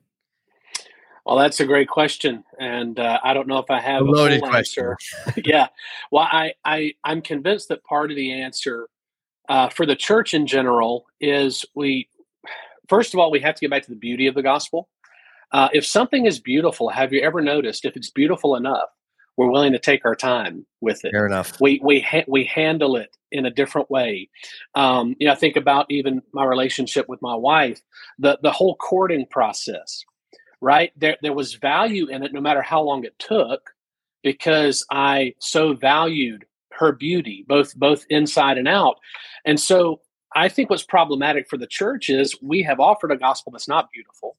Well 1.26 1.38
that's 1.38 1.60
a 1.60 1.66
great 1.66 1.88
question 1.88 2.44
and 2.60 3.00
uh, 3.00 3.20
i 3.24 3.34
don't 3.34 3.48
know 3.48 3.60
if 3.60 3.70
i 3.70 3.80
have 3.80 4.02
a, 4.02 4.06
loaded 4.06 4.44
answer. 4.44 4.98
yeah. 5.46 5.68
Well 6.12 6.28
i 6.30 6.54
i 6.66 6.94
i'm 7.04 7.22
convinced 7.22 7.70
that 7.70 7.84
part 7.84 8.10
of 8.10 8.16
the 8.16 8.32
answer 8.42 8.88
uh, 9.48 9.70
for 9.70 9.86
the 9.86 9.96
church 9.96 10.34
in 10.34 10.48
general 10.48 11.06
is 11.20 11.66
we 11.76 12.08
first 12.88 13.14
of 13.14 13.20
all 13.20 13.32
we 13.32 13.40
have 13.40 13.56
to 13.56 13.62
get 13.62 13.70
back 13.70 13.84
to 13.84 13.90
the 13.90 13.96
beauty 13.96 14.28
of 14.28 14.36
the 14.36 14.44
gospel 14.44 14.90
uh, 15.52 15.70
if 15.74 15.86
something 15.86 16.26
is 16.26 16.40
beautiful, 16.40 16.90
have 16.90 17.14
you 17.14 17.22
ever 17.22 17.42
noticed 17.42 17.86
if 17.86 17.96
it's 17.96 18.10
beautiful 18.10 18.56
enough, 18.56 18.90
we're 19.40 19.50
willing 19.50 19.72
to 19.72 19.80
take 19.80 20.04
our 20.04 20.16
time 20.16 20.66
with 20.82 21.06
it. 21.06 21.14
Fair 21.14 21.26
enough. 21.26 21.62
We 21.62 21.80
we 21.82 22.02
ha- 22.02 22.26
we 22.28 22.44
handle 22.44 22.98
it 22.98 23.16
in 23.32 23.46
a 23.46 23.50
different 23.50 23.90
way. 23.90 24.30
Um, 24.76 25.16
you 25.18 25.28
know, 25.28 25.32
I 25.32 25.38
think 25.38 25.56
about 25.56 25.86
even 25.90 26.22
my 26.34 26.44
relationship 26.44 27.08
with 27.08 27.22
my 27.22 27.36
wife, 27.36 27.80
the 28.18 28.38
the 28.44 28.52
whole 28.52 28.76
courting 28.76 29.26
process. 29.32 30.04
Right 30.60 30.92
there, 30.98 31.16
there 31.22 31.32
was 31.32 31.54
value 31.54 32.08
in 32.08 32.22
it, 32.22 32.34
no 32.34 32.42
matter 32.42 32.62
how 32.62 32.82
long 32.82 33.06
it 33.06 33.18
took, 33.18 33.70
because 34.24 34.86
I 34.92 35.36
so 35.40 35.74
valued 35.74 36.44
her 36.74 36.92
beauty, 36.92 37.46
both 37.48 37.74
both 37.78 38.06
inside 38.10 38.58
and 38.58 38.68
out. 38.68 38.98
And 39.46 39.58
so, 39.58 40.02
I 40.36 40.50
think 40.50 40.70
what's 40.70 40.84
problematic 40.84 41.48
for 41.48 41.56
the 41.56 41.66
church 41.66 42.10
is 42.10 42.36
we 42.42 42.62
have 42.64 42.82
offered 42.82 43.14
a 43.14 43.18
gospel 43.18 43.54
that's 43.54 43.70
not 43.70 43.90
beautiful 43.94 44.36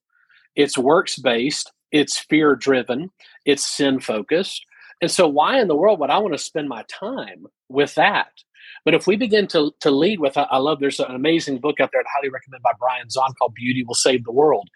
it's 0.57 0.79
works 0.79 1.19
based, 1.19 1.73
it's 1.93 2.19
fear 2.19 2.55
driven, 2.55 3.11
it's 3.45 3.65
sin 3.65 4.01
focused. 4.01 4.65
And 5.01 5.11
so, 5.11 5.27
why 5.29 5.61
in 5.61 5.69
the 5.69 5.77
world 5.77 6.01
would 6.01 6.11
I 6.11 6.19
want 6.19 6.35
to 6.35 6.39
spend 6.39 6.69
my 6.69 6.85
time 6.89 7.47
with 7.69 7.95
that? 7.95 8.29
But 8.85 8.95
if 8.95 9.07
we 9.07 9.17
begin 9.17 9.47
to, 9.49 9.73
to 9.81 9.91
lead 9.91 10.21
with, 10.21 10.37
I 10.37 10.57
love, 10.57 10.81
there's 10.81 11.01
an 11.01 11.15
amazing 11.15 11.59
book 11.59 11.81
out 11.81 11.91
there 11.93 12.01
I'd 12.01 12.07
highly 12.15 12.31
recommend 12.31 12.63
by 12.63 12.73
Brian 12.79 13.09
Zahnd 13.09 13.35
called 13.39 13.55
Beauty 13.55 13.85
Will 13.85 13.95
Save 13.95 14.25
the 14.25 14.33
World. 14.33 14.69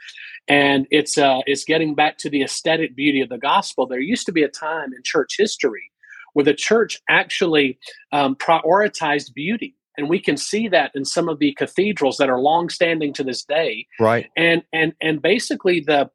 And 0.47 0.87
it's, 0.91 1.17
uh, 1.17 1.41
it's 1.47 1.65
getting 1.65 1.95
back 1.95 2.19
to 2.19 2.31
the 2.31 2.43
aesthetic 2.43 2.95
beauty 2.97 3.21
of 3.21 3.29
the 3.29 3.39
gospel. 3.39 3.87
There 3.87 4.01
used 4.01 4.27
to 4.27 4.33
be 4.33 4.43
a 4.43 4.49
time 4.49 4.93
in 4.95 5.03
church 5.05 5.37
history 5.39 5.91
where 6.35 6.45
the 6.45 6.55
church 6.55 7.01
actually 7.09 7.79
um, 8.13 8.37
prioritized 8.37 9.33
beauty 9.33 9.75
and 9.96 10.09
we 10.09 10.20
can 10.20 10.37
see 10.37 10.68
that 10.68 10.90
in 10.94 11.04
some 11.04 11.28
of 11.28 11.38
the 11.38 11.54
cathedrals 11.54 12.16
that 12.16 12.30
are 12.30 12.40
long 12.40 12.68
standing 12.68 13.12
to 13.12 13.24
this 13.24 13.44
day 13.44 13.87
right 14.00 14.28
and 14.37 14.62
and 14.72 14.92
and 15.00 15.22
basically 15.22 15.80
the 15.80 16.11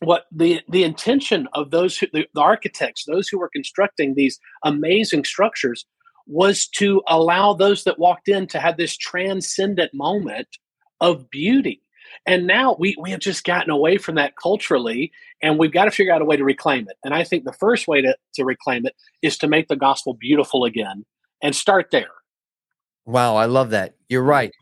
what 0.00 0.24
the 0.32 0.60
the 0.68 0.84
intention 0.84 1.48
of 1.52 1.70
those 1.70 1.98
who, 1.98 2.06
the, 2.12 2.26
the 2.34 2.40
architects 2.40 3.04
those 3.06 3.28
who 3.28 3.38
were 3.38 3.50
constructing 3.50 4.14
these 4.14 4.38
amazing 4.64 5.24
structures 5.24 5.86
was 6.26 6.66
to 6.66 7.02
allow 7.08 7.52
those 7.52 7.84
that 7.84 7.98
walked 7.98 8.28
in 8.28 8.46
to 8.46 8.60
have 8.60 8.76
this 8.76 8.96
transcendent 8.96 9.90
moment 9.92 10.48
of 11.00 11.28
beauty 11.30 11.82
and 12.26 12.46
now 12.46 12.76
we, 12.78 12.96
we 13.00 13.10
have 13.10 13.20
just 13.20 13.44
gotten 13.44 13.70
away 13.70 13.96
from 13.98 14.16
that 14.16 14.34
culturally, 14.36 15.12
and 15.42 15.58
we've 15.58 15.72
got 15.72 15.84
to 15.86 15.90
figure 15.90 16.12
out 16.12 16.22
a 16.22 16.24
way 16.24 16.36
to 16.36 16.44
reclaim 16.44 16.86
it. 16.88 16.96
And 17.04 17.14
I 17.14 17.24
think 17.24 17.44
the 17.44 17.52
first 17.52 17.88
way 17.88 18.02
to, 18.02 18.16
to 18.34 18.44
reclaim 18.44 18.86
it 18.86 18.94
is 19.22 19.38
to 19.38 19.48
make 19.48 19.68
the 19.68 19.76
gospel 19.76 20.14
beautiful 20.14 20.64
again 20.64 21.04
and 21.42 21.54
start 21.54 21.90
there. 21.90 22.10
Wow, 23.10 23.36
I 23.36 23.46
love 23.46 23.70
that. 23.70 23.94
You're 24.08 24.22
right. 24.22 24.52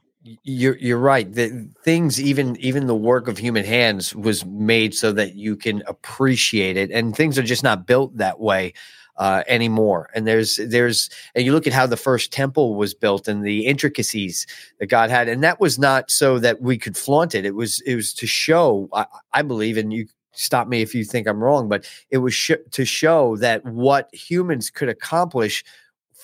You're 0.42 0.76
you're 0.78 0.98
right. 0.98 1.30
The 1.32 1.68
things, 1.84 2.20
even 2.20 2.56
even 2.56 2.87
the 2.87 2.94
work 2.96 3.28
of 3.28 3.38
human 3.38 3.64
hands, 3.64 4.14
was 4.14 4.44
made 4.46 4.94
so 4.94 5.12
that 5.12 5.34
you 5.34 5.56
can 5.56 5.82
appreciate 5.87 6.76
it, 6.76 6.90
and 6.90 7.14
things 7.16 7.38
are 7.38 7.42
just 7.42 7.62
not 7.62 7.87
built 7.87 8.16
that 8.16 8.40
way 8.40 8.74
uh, 9.16 9.42
anymore. 9.48 10.11
And 10.14 10.26
there's 10.26 10.56
there's 10.56 11.08
and 11.34 11.44
you 11.44 11.52
look 11.52 11.66
at 11.66 11.72
how 11.72 11.87
the 11.87 11.96
first 11.96 12.32
temple 12.32 12.74
was 12.74 12.94
built 12.94 13.28
and 13.28 13.44
the 13.44 13.66
intricacies 13.66 14.46
that 14.80 14.87
God 14.87 15.11
had, 15.11 15.28
and 15.28 15.42
that 15.44 15.61
was 15.61 15.78
not 15.78 16.11
so 16.11 16.38
that 16.38 16.61
we 16.61 16.78
could 16.78 16.96
flaunt 16.96 17.34
it. 17.34 17.46
It 17.46 17.54
was 17.54 17.80
it 17.82 17.94
was 17.94 18.12
to 18.14 18.26
show, 18.26 18.88
I, 18.92 19.06
I 19.32 19.42
believe, 19.42 19.76
and 19.78 19.92
you 19.92 20.06
stop 20.32 20.68
me 20.68 20.82
if 20.82 20.94
you 20.94 21.04
think 21.04 21.26
I'm 21.26 21.42
wrong, 21.42 21.68
but 21.68 21.88
it 22.11 22.18
was 22.18 22.34
sh- 22.34 22.52
to 22.72 22.84
show 22.84 23.37
that 23.38 23.64
what 23.64 24.08
humans 24.14 24.70
could 24.70 24.88
accomplish 24.88 25.64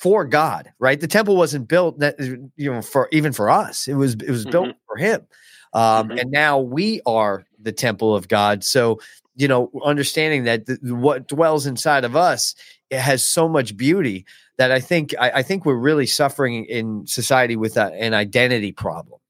for 0.04 0.26
God, 0.26 0.70
right? 0.78 1.00
The 1.00 1.08
temple 1.08 1.34
wasn't 1.34 1.66
built 1.66 1.98
that 2.00 2.20
you 2.20 2.70
know 2.70 2.82
for 2.82 3.08
even 3.10 3.32
for 3.32 3.48
us. 3.48 3.88
It 3.88 3.94
was 3.94 4.12
it 4.12 4.28
was 4.28 4.42
mm-hmm. 4.42 4.50
built 4.50 4.76
for 4.86 4.98
him. 4.98 5.22
Um, 5.72 6.10
mm-hmm. 6.10 6.18
and 6.18 6.30
now 6.30 6.58
we 6.58 7.00
are 7.06 7.46
the 7.58 7.72
temple 7.72 8.14
of 8.14 8.28
God. 8.28 8.62
So, 8.64 9.00
you 9.34 9.48
know, 9.48 9.70
understanding 9.82 10.44
that 10.44 10.66
the, 10.66 10.78
what 10.94 11.26
dwells 11.26 11.64
inside 11.64 12.04
of 12.04 12.14
us 12.14 12.54
it 12.90 12.98
has 12.98 13.24
so 13.24 13.48
much 13.48 13.78
beauty 13.78 14.26
that 14.58 14.70
I 14.70 14.78
think 14.78 15.14
I, 15.18 15.30
I 15.36 15.42
think 15.42 15.64
we're 15.64 15.74
really 15.74 16.06
suffering 16.06 16.66
in 16.66 17.06
society 17.06 17.56
with 17.56 17.78
a, 17.78 17.86
an 17.94 18.12
identity 18.12 18.72
problem. 18.72 19.20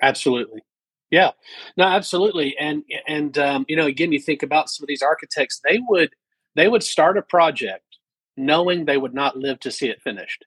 Absolutely. 0.00 0.62
Yeah, 1.10 1.32
no, 1.76 1.84
absolutely. 1.84 2.56
And, 2.58 2.84
and, 3.06 3.36
um, 3.36 3.66
you 3.68 3.76
know, 3.76 3.84
again, 3.84 4.12
you 4.12 4.20
think 4.20 4.42
about 4.42 4.70
some 4.70 4.84
of 4.84 4.88
these 4.88 5.02
architects, 5.02 5.60
they 5.68 5.78
would, 5.90 6.10
they 6.54 6.68
would 6.68 6.82
start 6.82 7.18
a 7.18 7.22
project 7.22 7.89
knowing 8.36 8.84
they 8.84 8.96
would 8.96 9.14
not 9.14 9.36
live 9.36 9.60
to 9.60 9.70
see 9.70 9.88
it 9.88 10.02
finished. 10.02 10.44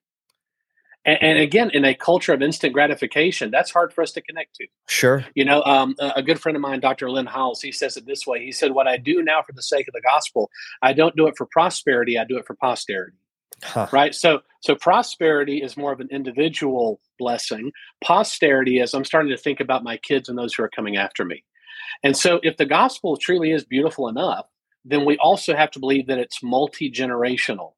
And, 1.05 1.17
and, 1.21 1.39
again, 1.39 1.69
in 1.71 1.83
a 1.83 1.93
culture 1.93 2.33
of 2.33 2.41
instant 2.41 2.73
gratification, 2.73 3.51
that's 3.51 3.71
hard 3.71 3.91
for 3.91 4.01
us 4.01 4.13
to 4.13 4.21
connect 4.21 4.55
to. 4.55 4.67
Sure. 4.87 5.25
You 5.35 5.43
know, 5.43 5.61
um, 5.63 5.95
a 5.99 6.23
good 6.23 6.39
friend 6.39 6.55
of 6.55 6.61
mine, 6.61 6.79
Dr. 6.79 7.11
Lynn 7.11 7.25
Hiles, 7.25 7.61
he 7.61 7.73
says 7.73 7.97
it 7.97 8.05
this 8.05 8.25
way. 8.25 8.43
He 8.43 8.53
said, 8.53 8.71
What 8.71 8.87
I 8.87 8.97
do 8.97 9.21
now 9.21 9.41
for 9.41 9.51
the 9.51 9.61
sake 9.61 9.87
of 9.87 9.93
the 9.93 10.01
gospel, 10.01 10.49
I 10.81 10.93
don't 10.93 11.15
do 11.15 11.27
it 11.27 11.35
for 11.37 11.45
prosperity, 11.45 12.17
I 12.17 12.23
do 12.23 12.37
it 12.37 12.45
for 12.45 12.55
posterity. 12.55 13.17
Huh. 13.63 13.87
Right. 13.91 14.15
So, 14.15 14.41
so 14.61 14.75
prosperity 14.75 15.61
is 15.61 15.77
more 15.77 15.91
of 15.91 15.99
an 15.99 16.09
individual 16.11 16.99
blessing. 17.19 17.71
Posterity 18.03 18.79
is 18.79 18.93
I'm 18.93 19.05
starting 19.05 19.31
to 19.31 19.37
think 19.37 19.59
about 19.59 19.83
my 19.83 19.97
kids 19.97 20.27
and 20.29 20.37
those 20.37 20.53
who 20.53 20.63
are 20.63 20.69
coming 20.69 20.97
after 20.97 21.23
me. 21.23 21.43
And 22.01 22.15
so, 22.15 22.39
if 22.43 22.57
the 22.57 22.65
gospel 22.65 23.17
truly 23.17 23.51
is 23.51 23.63
beautiful 23.65 24.07
enough, 24.07 24.47
then 24.85 25.05
we 25.05 25.17
also 25.17 25.55
have 25.55 25.71
to 25.71 25.79
believe 25.79 26.07
that 26.07 26.19
it's 26.19 26.43
multi 26.43 26.91
generational. 26.91 27.73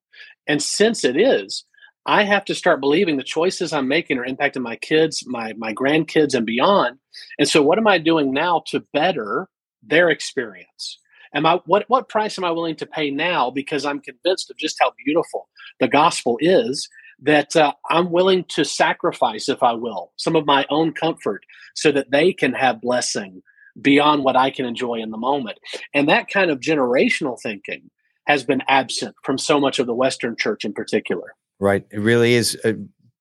And 0.47 0.61
since 0.61 1.03
it 1.03 1.17
is, 1.17 1.65
I 2.05 2.23
have 2.23 2.45
to 2.45 2.55
start 2.55 2.81
believing 2.81 3.17
the 3.17 3.23
choices 3.23 3.73
I'm 3.73 3.87
making 3.87 4.19
are 4.19 4.25
impacting 4.25 4.61
my 4.61 4.75
kids, 4.75 5.23
my 5.25 5.53
my 5.53 5.73
grandkids, 5.73 6.35
and 6.35 6.45
beyond. 6.45 6.99
And 7.39 7.47
so, 7.47 7.61
what 7.61 7.77
am 7.77 7.87
I 7.87 7.97
doing 7.97 8.31
now 8.31 8.63
to 8.67 8.85
better 8.93 9.47
their 9.81 10.09
experience? 10.09 10.99
Am 11.33 11.45
I 11.45 11.59
what 11.65 11.85
what 11.87 12.09
price 12.09 12.37
am 12.37 12.45
I 12.45 12.51
willing 12.51 12.75
to 12.77 12.85
pay 12.85 13.09
now 13.09 13.49
because 13.49 13.85
I'm 13.85 13.99
convinced 13.99 14.51
of 14.51 14.57
just 14.57 14.77
how 14.79 14.93
beautiful 15.03 15.49
the 15.79 15.87
gospel 15.87 16.37
is 16.39 16.87
that 17.21 17.55
uh, 17.55 17.73
I'm 17.89 18.11
willing 18.11 18.43
to 18.49 18.65
sacrifice, 18.65 19.47
if 19.49 19.63
I 19.63 19.73
will, 19.73 20.11
some 20.17 20.35
of 20.35 20.45
my 20.45 20.65
own 20.69 20.93
comfort 20.93 21.45
so 21.73 21.91
that 21.91 22.11
they 22.11 22.33
can 22.33 22.53
have 22.53 22.81
blessing 22.81 23.41
beyond 23.81 24.23
what 24.23 24.35
I 24.35 24.49
can 24.49 24.65
enjoy 24.65 24.95
in 24.95 25.11
the 25.11 25.17
moment. 25.17 25.59
And 25.93 26.07
that 26.09 26.29
kind 26.29 26.51
of 26.51 26.59
generational 26.59 27.39
thinking 27.41 27.89
has 28.25 28.43
been 28.43 28.63
absent 28.67 29.15
from 29.23 29.37
so 29.37 29.59
much 29.59 29.79
of 29.79 29.87
the 29.87 29.93
Western 29.93 30.35
church 30.35 30.65
in 30.65 30.73
particular. 30.73 31.35
Right. 31.59 31.85
It 31.91 31.99
really 31.99 32.33
is 32.33 32.57
uh, 32.63 32.73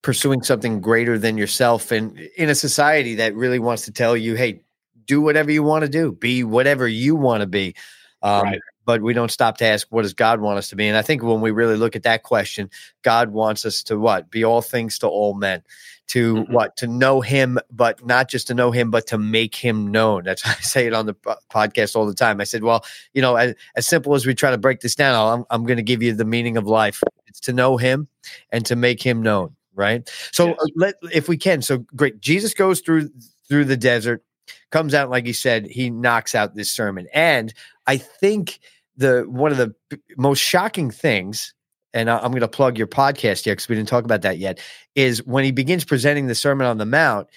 pursuing 0.02 0.42
something 0.42 0.80
greater 0.80 1.18
than 1.18 1.36
yourself. 1.36 1.90
And 1.90 2.18
in 2.36 2.48
a 2.48 2.54
society 2.54 3.16
that 3.16 3.34
really 3.34 3.58
wants 3.58 3.84
to 3.84 3.92
tell 3.92 4.16
you, 4.16 4.34
hey, 4.34 4.62
do 5.06 5.20
whatever 5.20 5.50
you 5.50 5.62
want 5.62 5.82
to 5.82 5.88
do, 5.88 6.12
be 6.12 6.44
whatever 6.44 6.88
you 6.88 7.14
want 7.16 7.42
to 7.42 7.46
be. 7.46 7.74
Um, 8.22 8.42
right. 8.42 8.60
But 8.84 9.02
we 9.02 9.14
don't 9.14 9.30
stop 9.30 9.58
to 9.58 9.64
ask, 9.64 9.86
what 9.90 10.02
does 10.02 10.14
God 10.14 10.40
want 10.40 10.58
us 10.58 10.68
to 10.68 10.76
be? 10.76 10.86
And 10.88 10.96
I 10.96 11.02
think 11.02 11.22
when 11.22 11.40
we 11.40 11.50
really 11.50 11.76
look 11.76 11.96
at 11.96 12.02
that 12.02 12.22
question, 12.22 12.70
God 13.02 13.30
wants 13.30 13.64
us 13.64 13.82
to 13.84 13.98
what? 13.98 14.30
Be 14.30 14.44
all 14.44 14.62
things 14.62 14.98
to 14.98 15.08
all 15.08 15.34
men. 15.34 15.62
To 16.08 16.34
mm-hmm. 16.34 16.52
what? 16.52 16.76
To 16.78 16.86
know 16.86 17.20
him 17.20 17.58
but 17.70 18.04
not 18.04 18.28
just 18.28 18.46
to 18.48 18.54
know 18.54 18.70
him 18.70 18.90
but 18.90 19.06
to 19.08 19.18
make 19.18 19.54
him 19.54 19.90
known. 19.90 20.24
That's 20.24 20.44
why 20.44 20.52
i 20.52 20.60
say 20.60 20.86
it 20.86 20.92
on 20.92 21.06
the 21.06 21.14
podcast 21.50 21.96
all 21.96 22.06
the 22.06 22.14
time. 22.14 22.40
I 22.40 22.44
said 22.44 22.62
well 22.62 22.84
you 23.14 23.22
know 23.22 23.36
as, 23.36 23.54
as 23.76 23.86
simple 23.86 24.14
as 24.14 24.26
we 24.26 24.34
try 24.34 24.50
to 24.50 24.58
break 24.58 24.80
this 24.80 24.94
down 24.94 25.14
i'm, 25.14 25.44
I'm 25.50 25.64
going 25.64 25.78
to 25.78 25.82
give 25.82 26.02
you 26.02 26.12
the 26.12 26.24
meaning 26.24 26.56
of 26.56 26.66
life. 26.66 27.02
It's 27.26 27.40
to 27.40 27.52
know 27.52 27.76
him 27.76 28.08
and 28.50 28.66
to 28.66 28.76
make 28.76 29.02
him 29.02 29.22
known 29.22 29.56
right? 29.74 30.08
So 30.32 30.52
uh, 30.52 30.66
let 30.76 30.94
if 31.12 31.28
we 31.28 31.36
can 31.36 31.62
so 31.62 31.78
great. 31.96 32.20
Jesus 32.20 32.54
goes 32.54 32.80
through 32.80 33.10
through 33.48 33.66
the 33.66 33.76
desert 33.76 34.24
comes 34.70 34.94
out 34.94 35.10
like 35.10 35.26
he 35.26 35.32
said 35.32 35.66
he 35.66 35.90
knocks 35.90 36.34
out 36.34 36.54
this 36.54 36.70
sermon. 36.70 37.06
And 37.12 37.52
i 37.86 37.96
think 37.96 38.60
the 38.96 39.24
one 39.28 39.52
of 39.52 39.58
the 39.58 39.74
most 40.16 40.38
shocking 40.38 40.90
things 40.90 41.54
and 41.94 42.10
I'm 42.10 42.32
going 42.32 42.40
to 42.40 42.48
plug 42.48 42.76
your 42.76 42.88
podcast 42.88 43.44
here 43.44 43.54
because 43.54 43.68
we 43.68 43.76
didn't 43.76 43.88
talk 43.88 44.04
about 44.04 44.22
that 44.22 44.38
yet, 44.38 44.58
is 44.96 45.24
when 45.24 45.44
he 45.44 45.52
begins 45.52 45.84
presenting 45.84 46.26
the 46.26 46.34
Sermon 46.34 46.66
on 46.66 46.76
the 46.76 46.84
Mount, 46.84 47.28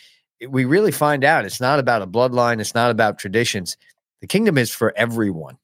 we 0.50 0.66
really 0.66 0.92
find 0.92 1.24
out 1.24 1.46
it's 1.46 1.62
not 1.62 1.78
about 1.78 2.02
a 2.02 2.08
bloodline, 2.08 2.60
it's 2.60 2.74
not 2.74 2.90
about 2.90 3.20
traditions. 3.20 3.78
The 4.20 4.28
kingdom 4.28 4.58
is 4.58 4.72
for 4.72 4.94
everyone. 4.98 5.60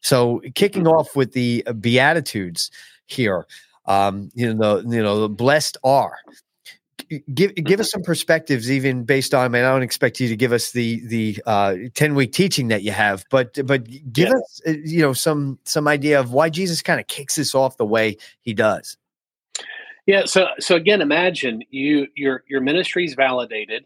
So, 0.00 0.40
kicking 0.54 0.86
off 0.86 1.16
with 1.16 1.32
the 1.32 1.64
uh, 1.66 1.72
Beatitudes 1.72 2.70
here, 3.06 3.46
um, 3.86 4.30
you 4.34 4.54
know, 4.54 4.78
you 4.78 5.02
know, 5.02 5.22
the 5.22 5.28
blessed 5.28 5.76
are 5.82 6.16
give 7.32 7.54
give 7.54 7.80
us 7.80 7.90
some 7.90 8.02
perspectives, 8.02 8.70
even 8.70 9.04
based 9.04 9.34
on. 9.34 9.44
I 9.44 9.48
mean, 9.48 9.64
I 9.64 9.72
don't 9.72 9.82
expect 9.82 10.20
you 10.20 10.28
to 10.28 10.36
give 10.36 10.52
us 10.52 10.72
the 10.72 11.04
the 11.06 11.42
uh, 11.46 11.76
ten 11.94 12.14
week 12.14 12.32
teaching 12.32 12.68
that 12.68 12.82
you 12.82 12.92
have, 12.92 13.24
but 13.30 13.58
but 13.66 13.86
give 14.12 14.30
us 14.30 14.60
uh, 14.66 14.72
you 14.84 15.02
know 15.02 15.12
some 15.12 15.58
some 15.64 15.88
idea 15.88 16.20
of 16.20 16.32
why 16.32 16.48
Jesus 16.50 16.82
kind 16.82 17.00
of 17.00 17.06
kicks 17.06 17.36
this 17.36 17.54
off 17.54 17.76
the 17.76 17.86
way 17.86 18.16
he 18.40 18.54
does. 18.54 18.96
Yeah. 20.06 20.24
So 20.24 20.46
so 20.58 20.76
again, 20.76 21.00
imagine 21.00 21.62
you 21.70 22.06
your 22.14 22.44
your 22.48 22.60
ministry 22.60 23.04
is 23.04 23.14
validated. 23.14 23.84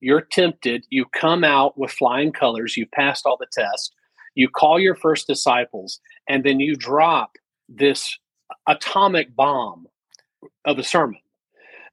You're 0.00 0.22
tempted. 0.22 0.84
You 0.90 1.04
come 1.06 1.44
out 1.44 1.78
with 1.78 1.90
flying 1.90 2.32
colors. 2.32 2.76
You've 2.76 2.90
passed 2.90 3.26
all 3.26 3.36
the 3.36 3.46
tests. 3.52 3.90
You 4.34 4.48
call 4.48 4.78
your 4.78 4.94
first 4.94 5.26
disciples, 5.26 6.00
and 6.28 6.44
then 6.44 6.60
you 6.60 6.76
drop 6.76 7.32
this 7.68 8.18
atomic 8.66 9.34
bomb 9.34 9.86
of 10.64 10.78
a 10.78 10.82
sermon 10.82 11.20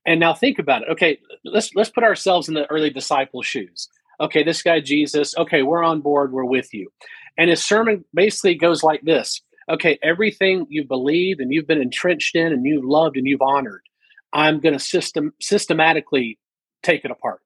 and 0.08 0.20
now 0.20 0.34
think 0.34 0.58
about 0.58 0.82
it. 0.84 0.88
Okay, 0.90 1.20
let's 1.44 1.76
let's 1.76 1.92
put 1.92 2.04
ourselves 2.04 2.48
in 2.48 2.56
the 2.56 2.66
early 2.72 2.90
disciple 2.90 3.44
shoes. 3.44 3.90
Okay, 4.20 4.42
this 4.42 4.64
guy 4.64 4.80
Jesus. 4.80 5.38
Okay, 5.38 5.62
we're 5.62 5.84
on 5.84 6.02
board. 6.02 6.32
We're 6.32 6.46
with 6.46 6.74
you. 6.74 6.90
And 7.38 7.52
his 7.52 7.64
sermon 7.64 8.04
basically 8.16 8.56
goes 8.56 8.82
like 8.82 9.02
this. 9.04 9.42
Okay, 9.70 10.00
everything 10.02 10.66
you 10.70 10.86
believe 10.86 11.40
and 11.40 11.54
you've 11.54 11.68
been 11.68 11.82
entrenched 11.82 12.36
in 12.36 12.48
and 12.48 12.66
you've 12.66 12.86
loved 12.86 13.18
and 13.18 13.28
you've 13.28 13.42
honored, 13.42 13.82
I'm 14.34 14.60
going 14.60 14.74
to 14.74 14.80
system 14.80 15.34
systematically 15.42 16.40
take 16.82 17.06
it 17.06 17.12
apart. 17.12 17.42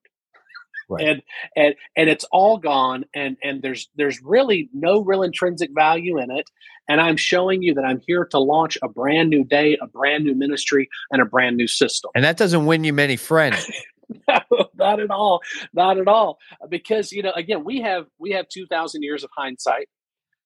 Right. 0.88 1.06
And 1.06 1.22
and 1.56 1.74
and 1.96 2.08
it's 2.08 2.24
all 2.32 2.58
gone 2.58 3.04
and 3.14 3.36
and 3.42 3.62
there's 3.62 3.88
there's 3.96 4.20
really 4.22 4.68
no 4.72 5.00
real 5.00 5.22
intrinsic 5.22 5.70
value 5.74 6.18
in 6.18 6.30
it 6.30 6.50
and 6.88 7.00
I'm 7.00 7.16
showing 7.16 7.62
you 7.62 7.74
that 7.74 7.84
I'm 7.84 8.00
here 8.06 8.24
to 8.26 8.38
launch 8.38 8.76
a 8.82 8.88
brand 8.88 9.30
new 9.30 9.44
day, 9.44 9.78
a 9.80 9.86
brand 9.86 10.24
new 10.24 10.34
ministry 10.34 10.88
and 11.10 11.22
a 11.22 11.24
brand 11.24 11.56
new 11.56 11.68
system. 11.68 12.10
And 12.14 12.24
that 12.24 12.36
doesn't 12.36 12.66
win 12.66 12.84
you 12.84 12.92
many 12.92 13.16
friends. 13.16 13.70
no, 14.28 14.68
not 14.74 15.00
at 15.00 15.10
all, 15.10 15.40
not 15.72 15.98
at 15.98 16.08
all. 16.08 16.38
Because 16.68 17.12
you 17.12 17.22
know, 17.22 17.32
again, 17.32 17.64
we 17.64 17.80
have 17.80 18.06
we 18.18 18.32
have 18.32 18.48
two 18.48 18.66
thousand 18.66 19.02
years 19.02 19.24
of 19.24 19.30
hindsight. 19.36 19.88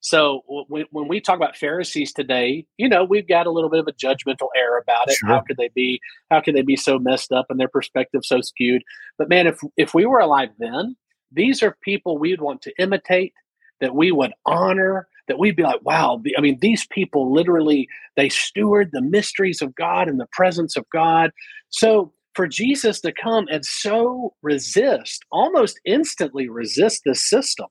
So 0.07 0.43
when, 0.69 0.85
when 0.93 1.09
we 1.09 1.21
talk 1.21 1.35
about 1.35 1.57
Pharisees 1.57 2.13
today, 2.13 2.65
you 2.77 2.89
know, 2.89 3.03
we've 3.03 3.27
got 3.27 3.49
a 3.49 3.51
little 3.51 3.69
bit 3.69 3.81
of 3.81 3.89
a 3.89 3.93
judgmental 3.93 4.51
air 4.57 4.79
about 4.79 5.09
it. 5.11 5.17
Sure. 5.17 5.29
How 5.29 5.41
could 5.41 5.57
they 5.57 5.69
be? 5.75 6.01
How 6.31 6.41
could 6.41 6.55
they 6.55 6.63
be 6.63 6.77
so 6.77 7.01
messed 7.01 7.33
up 7.33 7.47
and 7.51 7.59
their 7.59 7.67
perspective 7.67 8.21
so 8.23 8.41
skewed? 8.41 8.83
But 9.19 9.29
man, 9.29 9.49
if 9.49 9.59
if 9.77 9.95
we 9.95 10.07
were 10.07 10.21
alive 10.21 10.51
then, 10.61 10.95
these 11.33 11.61
are 11.61 11.77
people 11.83 12.19
we'd 12.19 12.41
want 12.41 12.63
to 12.63 12.73
imitate, 12.79 13.33
that 13.81 13.97
we 13.97 14.13
would 14.13 14.33
honor, 14.47 15.09
that 15.27 15.41
we'd 15.41 15.57
be 15.57 15.65
like, 15.65 15.85
wow, 15.85 16.23
I 16.39 16.41
mean, 16.41 16.59
these 16.61 16.87
people 16.87 17.35
literally 17.35 17.89
they 18.15 18.29
steward 18.29 18.91
the 18.93 19.03
mysteries 19.03 19.61
of 19.61 19.75
God 19.75 20.07
and 20.07 20.21
the 20.21 20.29
presence 20.31 20.77
of 20.77 20.85
God. 20.93 21.33
So 21.71 22.13
for 22.35 22.47
Jesus 22.47 23.01
to 23.01 23.13
come 23.13 23.47
and 23.51 23.67
so 23.67 24.35
resist, 24.41 25.25
almost 25.33 25.81
instantly 25.85 26.49
resist 26.49 27.03
this 27.05 27.29
system. 27.29 27.67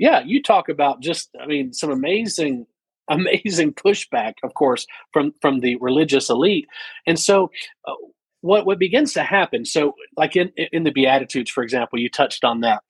Yeah, 0.00 0.22
you 0.24 0.42
talk 0.42 0.70
about 0.70 1.02
just, 1.02 1.28
I 1.38 1.46
mean, 1.46 1.74
some 1.74 1.90
amazing, 1.90 2.66
amazing 3.10 3.74
pushback, 3.74 4.34
of 4.42 4.54
course, 4.54 4.86
from 5.12 5.34
from 5.42 5.60
the 5.60 5.76
religious 5.76 6.30
elite. 6.30 6.66
And 7.06 7.18
so, 7.18 7.50
uh, 7.86 7.92
what 8.40 8.64
what 8.64 8.78
begins 8.78 9.12
to 9.12 9.22
happen? 9.22 9.66
So, 9.66 9.94
like 10.16 10.36
in 10.36 10.52
in 10.56 10.84
the 10.84 10.90
Beatitudes, 10.90 11.50
for 11.50 11.62
example, 11.62 11.98
you 11.98 12.08
touched 12.08 12.44
on 12.44 12.62
that. 12.62 12.82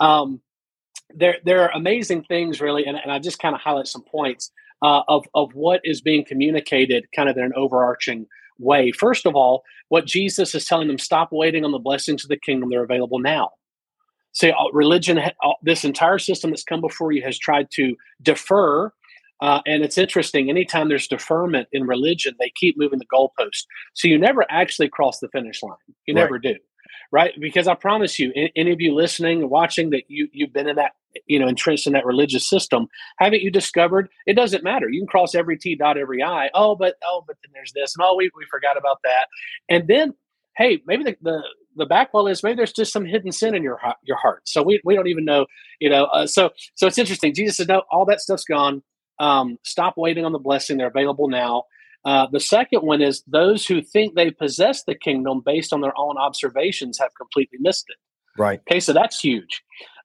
Um, 0.00 0.40
there 1.14 1.36
there 1.44 1.62
are 1.62 1.70
amazing 1.72 2.24
things, 2.24 2.60
really, 2.60 2.84
and, 2.84 2.96
and 2.96 3.12
I 3.12 3.20
just 3.20 3.38
kind 3.38 3.54
of 3.54 3.60
highlight 3.60 3.86
some 3.86 4.02
points 4.02 4.50
uh, 4.82 5.02
of 5.06 5.24
of 5.34 5.54
what 5.54 5.80
is 5.84 6.00
being 6.00 6.24
communicated, 6.24 7.06
kind 7.14 7.28
of 7.28 7.36
in 7.36 7.44
an 7.44 7.52
overarching 7.54 8.26
way. 8.58 8.90
First 8.90 9.24
of 9.24 9.36
all, 9.36 9.62
what 9.88 10.04
Jesus 10.04 10.52
is 10.52 10.64
telling 10.64 10.88
them 10.88 10.98
stop 10.98 11.28
waiting 11.30 11.64
on 11.64 11.70
the 11.70 11.78
blessings 11.78 12.24
of 12.24 12.28
the 12.28 12.36
kingdom, 12.36 12.70
they're 12.70 12.82
available 12.82 13.20
now. 13.20 13.50
See, 14.36 14.50
uh, 14.50 14.70
religion, 14.74 15.18
uh, 15.18 15.30
this 15.62 15.82
entire 15.82 16.18
system 16.18 16.50
that's 16.50 16.62
come 16.62 16.82
before 16.82 17.10
you 17.10 17.22
has 17.22 17.38
tried 17.38 17.70
to 17.72 17.96
defer. 18.22 18.92
Uh, 19.40 19.60
and 19.66 19.82
it's 19.82 19.96
interesting, 19.96 20.50
anytime 20.50 20.88
there's 20.88 21.08
deferment 21.08 21.68
in 21.72 21.86
religion, 21.86 22.34
they 22.38 22.52
keep 22.54 22.76
moving 22.78 22.98
the 22.98 23.06
goalpost. 23.06 23.64
So 23.94 24.08
you 24.08 24.18
never 24.18 24.44
actually 24.50 24.88
cross 24.88 25.20
the 25.20 25.28
finish 25.28 25.62
line. 25.62 25.76
You 26.06 26.14
right. 26.14 26.20
never 26.20 26.38
do 26.38 26.54
right? 27.12 27.32
Because 27.40 27.68
I 27.68 27.74
promise 27.74 28.18
you, 28.18 28.32
any 28.54 28.72
of 28.72 28.80
you 28.80 28.94
listening 28.94 29.40
and 29.40 29.50
watching 29.50 29.90
that 29.90 30.02
you 30.08 30.28
you've 30.32 30.52
been 30.52 30.68
in 30.68 30.76
that 30.76 30.92
you 31.26 31.38
know 31.38 31.48
entrenched 31.48 31.86
in 31.86 31.92
that 31.94 32.04
religious 32.04 32.48
system, 32.48 32.88
haven't 33.18 33.42
you 33.42 33.50
discovered 33.50 34.08
it 34.26 34.34
doesn't 34.34 34.64
matter? 34.64 34.88
You 34.88 35.00
can 35.00 35.06
cross 35.06 35.34
every 35.34 35.56
T, 35.56 35.76
dot 35.76 35.96
every 35.96 36.22
I. 36.22 36.50
Oh, 36.54 36.76
but 36.76 36.96
oh, 37.04 37.24
but 37.26 37.36
then 37.42 37.52
there's 37.54 37.72
this, 37.72 37.94
and 37.96 38.04
oh, 38.04 38.16
we 38.16 38.30
we 38.36 38.44
forgot 38.50 38.76
about 38.76 38.98
that, 39.04 39.28
and 39.68 39.88
then 39.88 40.14
hey, 40.56 40.82
maybe 40.86 41.04
the 41.04 41.16
the 41.22 41.42
the 41.76 41.86
back 41.86 42.12
wall 42.12 42.26
is 42.26 42.42
maybe 42.42 42.56
there's 42.56 42.72
just 42.72 42.92
some 42.92 43.04
hidden 43.04 43.32
sin 43.32 43.54
in 43.54 43.62
your 43.62 43.78
your 44.02 44.16
heart. 44.16 44.42
So 44.48 44.62
we, 44.62 44.80
we 44.84 44.94
don't 44.94 45.08
even 45.08 45.24
know, 45.24 45.46
you 45.80 45.90
know. 45.90 46.04
Uh, 46.06 46.26
so 46.26 46.50
so 46.74 46.86
it's 46.86 46.98
interesting. 46.98 47.34
Jesus 47.34 47.56
said, 47.56 47.68
no, 47.68 47.82
all 47.90 48.04
that 48.06 48.20
stuff's 48.20 48.44
gone. 48.44 48.82
Um, 49.18 49.58
stop 49.64 49.94
waiting 49.96 50.24
on 50.24 50.32
the 50.32 50.38
blessing; 50.38 50.76
they're 50.76 50.88
available 50.88 51.28
now. 51.28 51.64
Uh, 52.04 52.26
the 52.30 52.40
second 52.40 52.80
one 52.80 53.02
is 53.02 53.22
those 53.26 53.66
who 53.66 53.82
think 53.82 54.14
they 54.14 54.30
possess 54.30 54.84
the 54.84 54.94
kingdom 54.94 55.42
based 55.44 55.72
on 55.72 55.80
their 55.80 55.98
own 55.98 56.16
observations 56.16 56.98
have 56.98 57.10
completely 57.16 57.58
missed 57.60 57.86
it. 57.88 57.96
Right. 58.40 58.60
Okay, 58.60 58.80
so 58.80 58.92
that's 58.92 59.18
huge. 59.18 59.62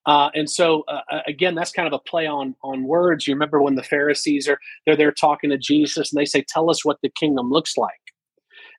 Uh, 0.07 0.29
and 0.33 0.49
so 0.49 0.83
uh, 0.87 1.01
uh, 1.11 1.19
again, 1.27 1.53
that's 1.53 1.71
kind 1.71 1.87
of 1.87 1.93
a 1.93 1.99
play 1.99 2.25
on 2.25 2.55
on 2.63 2.85
words. 2.85 3.27
You 3.27 3.35
remember 3.35 3.61
when 3.61 3.75
the 3.75 3.83
Pharisees 3.83 4.47
are 4.47 4.59
they're 4.85 4.95
there 4.95 5.11
talking 5.11 5.51
to 5.51 5.57
Jesus 5.57 6.11
and 6.11 6.19
they 6.19 6.25
say, 6.25 6.43
"Tell 6.47 6.69
us 6.71 6.83
what 6.83 6.97
the 7.03 7.09
kingdom 7.09 7.51
looks 7.51 7.77
like," 7.77 7.91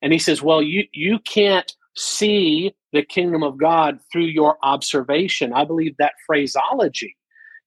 and 0.02 0.12
he 0.12 0.18
says, 0.18 0.42
"Well, 0.42 0.60
you 0.60 0.84
you 0.92 1.20
can't 1.20 1.72
see 1.96 2.74
the 2.92 3.02
kingdom 3.02 3.42
of 3.42 3.58
God 3.58 4.00
through 4.10 4.26
your 4.26 4.58
observation." 4.62 5.52
I 5.52 5.64
believe 5.64 5.96
that 5.98 6.14
phraseology 6.26 7.16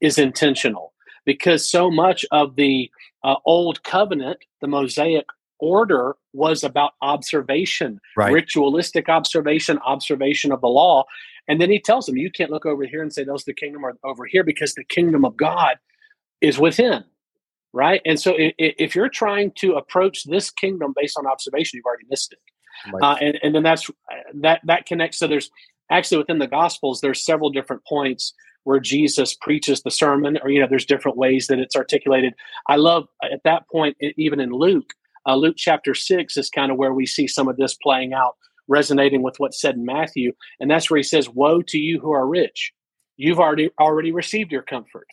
is 0.01 0.17
intentional 0.17 0.93
because 1.25 1.69
so 1.69 1.89
much 1.89 2.25
of 2.31 2.55
the 2.55 2.89
uh, 3.23 3.35
old 3.45 3.83
covenant, 3.83 4.38
the 4.61 4.67
Mosaic 4.67 5.25
order 5.59 6.15
was 6.33 6.63
about 6.63 6.91
observation, 7.01 7.99
right. 8.15 8.31
ritualistic 8.31 9.09
observation, 9.09 9.79
observation 9.85 10.51
of 10.51 10.61
the 10.61 10.67
law. 10.67 11.03
And 11.47 11.61
then 11.61 11.71
he 11.71 11.79
tells 11.79 12.05
them, 12.05 12.17
you 12.17 12.31
can't 12.31 12.51
look 12.51 12.65
over 12.65 12.85
here 12.85 13.01
and 13.01 13.11
say, 13.11 13.23
those 13.23 13.43
the 13.45 13.53
kingdom 13.53 13.85
are 13.85 13.97
over 14.03 14.25
here 14.25 14.43
because 14.43 14.73
the 14.73 14.83
kingdom 14.83 15.23
of 15.25 15.38
God 15.38 15.77
is 16.41 16.59
within. 16.59 17.03
Right. 17.73 18.01
And 18.05 18.19
so 18.19 18.33
if, 18.38 18.53
if 18.57 18.95
you're 18.95 19.09
trying 19.09 19.51
to 19.57 19.73
approach 19.73 20.23
this 20.23 20.49
kingdom 20.49 20.93
based 20.95 21.17
on 21.17 21.27
observation, 21.27 21.77
you've 21.77 21.85
already 21.85 22.05
missed 22.09 22.33
it. 22.33 22.39
Uh, 23.01 23.15
and, 23.21 23.39
and 23.43 23.55
then 23.55 23.63
that's 23.63 23.89
that 24.35 24.61
that 24.65 24.85
connects. 24.85 25.19
So 25.19 25.27
there's 25.27 25.49
actually 25.89 26.17
within 26.17 26.39
the 26.39 26.47
gospels, 26.47 27.01
there's 27.01 27.23
several 27.23 27.49
different 27.49 27.83
points 27.85 28.33
where 28.63 28.79
Jesus 28.79 29.35
preaches 29.35 29.83
the 29.83 29.91
sermon, 29.91 30.39
or 30.43 30.49
you 30.49 30.59
know, 30.59 30.67
there's 30.67 30.85
different 30.85 31.17
ways 31.17 31.47
that 31.47 31.59
it's 31.59 31.75
articulated. 31.75 32.33
I 32.67 32.77
love 32.77 33.07
at 33.23 33.41
that 33.43 33.69
point, 33.69 33.95
even 34.17 34.39
in 34.39 34.51
Luke, 34.51 34.93
uh, 35.27 35.35
Luke 35.35 35.55
chapter 35.57 35.93
six 35.93 36.35
is 36.38 36.49
kind 36.49 36.71
of 36.71 36.77
where 36.77 36.93
we 36.93 37.05
see 37.05 37.27
some 37.27 37.47
of 37.47 37.57
this 37.57 37.75
playing 37.75 38.13
out, 38.13 38.35
resonating 38.67 39.21
with 39.23 39.35
what's 39.38 39.61
said 39.61 39.75
in 39.75 39.85
Matthew, 39.85 40.33
and 40.59 40.69
that's 40.69 40.89
where 40.89 40.97
he 40.97 41.03
says, 41.03 41.29
"Woe 41.29 41.61
to 41.63 41.77
you 41.77 41.99
who 41.99 42.11
are 42.11 42.27
rich! 42.27 42.73
You've 43.17 43.39
already 43.39 43.69
already 43.79 44.11
received 44.11 44.51
your 44.51 44.63
comfort. 44.63 45.07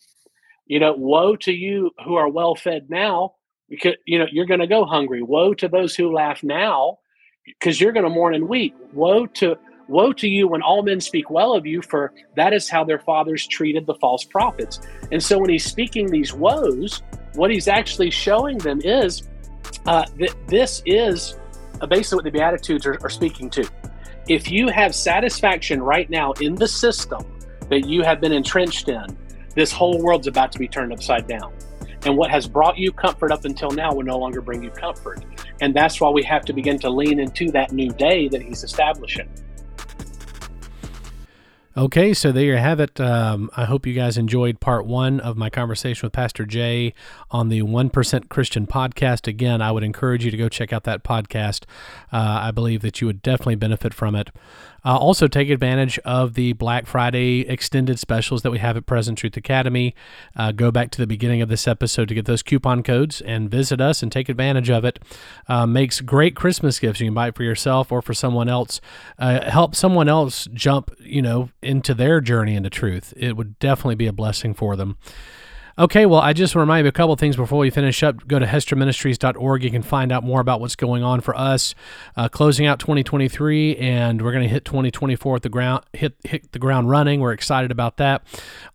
You 0.66 0.80
know, 0.80 0.94
woe 0.94 1.36
to 1.36 1.52
you 1.52 1.90
who 2.04 2.14
are 2.14 2.28
well 2.28 2.54
fed 2.54 2.86
now, 2.88 3.34
because 3.68 3.94
you 4.06 4.18
know 4.18 4.26
you're 4.32 4.46
going 4.46 4.60
to 4.60 4.66
go 4.66 4.84
hungry. 4.84 5.22
Woe 5.22 5.54
to 5.54 5.68
those 5.68 5.94
who 5.94 6.12
laugh 6.12 6.42
now, 6.42 6.98
because 7.44 7.80
you're 7.80 7.92
going 7.92 8.04
to 8.04 8.10
mourn 8.10 8.34
and 8.34 8.48
weep. 8.48 8.74
Woe 8.92 9.26
to 9.26 9.56
Woe 9.88 10.12
to 10.14 10.28
you 10.28 10.48
when 10.48 10.62
all 10.62 10.82
men 10.82 11.00
speak 11.00 11.28
well 11.28 11.54
of 11.54 11.66
you, 11.66 11.82
for 11.82 12.12
that 12.36 12.52
is 12.52 12.68
how 12.68 12.84
their 12.84 13.00
fathers 13.00 13.46
treated 13.46 13.86
the 13.86 13.94
false 13.94 14.24
prophets. 14.24 14.80
And 15.10 15.22
so 15.22 15.38
when 15.38 15.50
he's 15.50 15.64
speaking 15.64 16.06
these 16.10 16.32
woes, 16.32 17.02
what 17.34 17.50
he's 17.50 17.68
actually 17.68 18.10
showing 18.10 18.58
them 18.58 18.80
is 18.82 19.28
uh, 19.86 20.06
that 20.18 20.34
this 20.46 20.82
is 20.86 21.36
basically 21.88 22.16
what 22.16 22.24
the 22.24 22.30
Beatitudes 22.30 22.86
are, 22.86 22.98
are 23.02 23.10
speaking 23.10 23.50
to. 23.50 23.68
If 24.28 24.50
you 24.50 24.68
have 24.68 24.94
satisfaction 24.94 25.82
right 25.82 26.08
now 26.08 26.32
in 26.40 26.54
the 26.54 26.68
system 26.68 27.24
that 27.68 27.86
you 27.86 28.02
have 28.02 28.20
been 28.20 28.32
entrenched 28.32 28.88
in, 28.88 29.04
this 29.54 29.72
whole 29.72 30.00
world's 30.00 30.26
about 30.26 30.52
to 30.52 30.58
be 30.58 30.68
turned 30.68 30.92
upside 30.92 31.26
down. 31.26 31.52
And 32.04 32.16
what 32.16 32.30
has 32.30 32.46
brought 32.46 32.78
you 32.78 32.92
comfort 32.92 33.30
up 33.30 33.44
until 33.44 33.70
now 33.70 33.92
will 33.92 34.04
no 34.04 34.18
longer 34.18 34.40
bring 34.40 34.62
you 34.62 34.70
comfort. 34.70 35.24
And 35.60 35.74
that's 35.74 36.00
why 36.00 36.10
we 36.10 36.22
have 36.24 36.44
to 36.46 36.52
begin 36.52 36.78
to 36.80 36.90
lean 36.90 37.18
into 37.18 37.50
that 37.52 37.72
new 37.72 37.90
day 37.90 38.28
that 38.28 38.42
he's 38.42 38.64
establishing. 38.64 39.28
Okay, 41.74 42.12
so 42.12 42.32
there 42.32 42.44
you 42.44 42.56
have 42.58 42.80
it. 42.80 43.00
Um, 43.00 43.50
I 43.56 43.64
hope 43.64 43.86
you 43.86 43.94
guys 43.94 44.18
enjoyed 44.18 44.60
part 44.60 44.84
one 44.84 45.20
of 45.20 45.38
my 45.38 45.48
conversation 45.48 46.04
with 46.04 46.12
Pastor 46.12 46.44
Jay 46.44 46.92
on 47.30 47.48
the 47.48 47.62
1% 47.62 48.28
Christian 48.28 48.66
podcast. 48.66 49.26
Again, 49.26 49.62
I 49.62 49.72
would 49.72 49.82
encourage 49.82 50.22
you 50.22 50.30
to 50.30 50.36
go 50.36 50.50
check 50.50 50.70
out 50.70 50.84
that 50.84 51.02
podcast. 51.02 51.64
Uh, 52.12 52.40
I 52.42 52.50
believe 52.50 52.82
that 52.82 53.00
you 53.00 53.06
would 53.06 53.22
definitely 53.22 53.54
benefit 53.54 53.94
from 53.94 54.14
it. 54.14 54.28
Uh, 54.84 54.96
also, 54.96 55.28
take 55.28 55.48
advantage 55.48 55.98
of 56.00 56.34
the 56.34 56.52
Black 56.54 56.86
Friday 56.86 57.40
extended 57.40 57.98
specials 57.98 58.42
that 58.42 58.50
we 58.50 58.58
have 58.58 58.76
at 58.76 58.86
Present 58.86 59.18
Truth 59.18 59.36
Academy. 59.36 59.94
Uh, 60.36 60.52
go 60.52 60.70
back 60.70 60.90
to 60.90 61.00
the 61.00 61.06
beginning 61.06 61.40
of 61.40 61.48
this 61.48 61.68
episode 61.68 62.08
to 62.08 62.14
get 62.14 62.24
those 62.24 62.42
coupon 62.42 62.82
codes 62.82 63.20
and 63.20 63.50
visit 63.50 63.80
us 63.80 64.02
and 64.02 64.10
take 64.10 64.28
advantage 64.28 64.70
of 64.70 64.84
it. 64.84 64.98
Uh, 65.48 65.66
makes 65.66 66.00
great 66.00 66.34
Christmas 66.34 66.78
gifts. 66.78 67.00
You 67.00 67.06
can 67.06 67.14
buy 67.14 67.28
it 67.28 67.36
for 67.36 67.44
yourself 67.44 67.92
or 67.92 68.02
for 68.02 68.14
someone 68.14 68.48
else. 68.48 68.80
Uh, 69.18 69.48
help 69.48 69.74
someone 69.74 70.08
else 70.08 70.48
jump, 70.52 70.90
you 71.00 71.22
know, 71.22 71.50
into 71.62 71.94
their 71.94 72.20
journey 72.20 72.56
into 72.56 72.70
truth. 72.70 73.14
It 73.16 73.36
would 73.36 73.58
definitely 73.58 73.96
be 73.96 74.06
a 74.06 74.12
blessing 74.12 74.54
for 74.54 74.76
them. 74.76 74.96
Okay, 75.78 76.04
well, 76.04 76.20
I 76.20 76.34
just 76.34 76.54
want 76.54 76.66
to 76.66 76.70
remind 76.70 76.84
you 76.84 76.90
a 76.90 76.92
couple 76.92 77.16
things 77.16 77.34
before 77.34 77.58
we 77.58 77.70
finish 77.70 78.02
up. 78.02 78.26
Go 78.28 78.38
to 78.38 78.44
hesterministries.org. 78.44 79.64
You 79.64 79.70
can 79.70 79.80
find 79.80 80.12
out 80.12 80.22
more 80.22 80.40
about 80.40 80.60
what's 80.60 80.76
going 80.76 81.02
on 81.02 81.22
for 81.22 81.34
us, 81.34 81.74
uh, 82.14 82.28
closing 82.28 82.66
out 82.66 82.78
2023, 82.78 83.76
and 83.76 84.20
we're 84.20 84.32
going 84.32 84.42
to 84.42 84.50
hit 84.50 84.66
2024 84.66 85.36
at 85.36 85.42
the 85.42 85.48
ground, 85.48 85.84
hit 85.94 86.14
hit 86.24 86.52
the 86.52 86.58
ground 86.58 86.90
running. 86.90 87.20
We're 87.20 87.32
excited 87.32 87.70
about 87.70 87.96
that. 87.96 88.22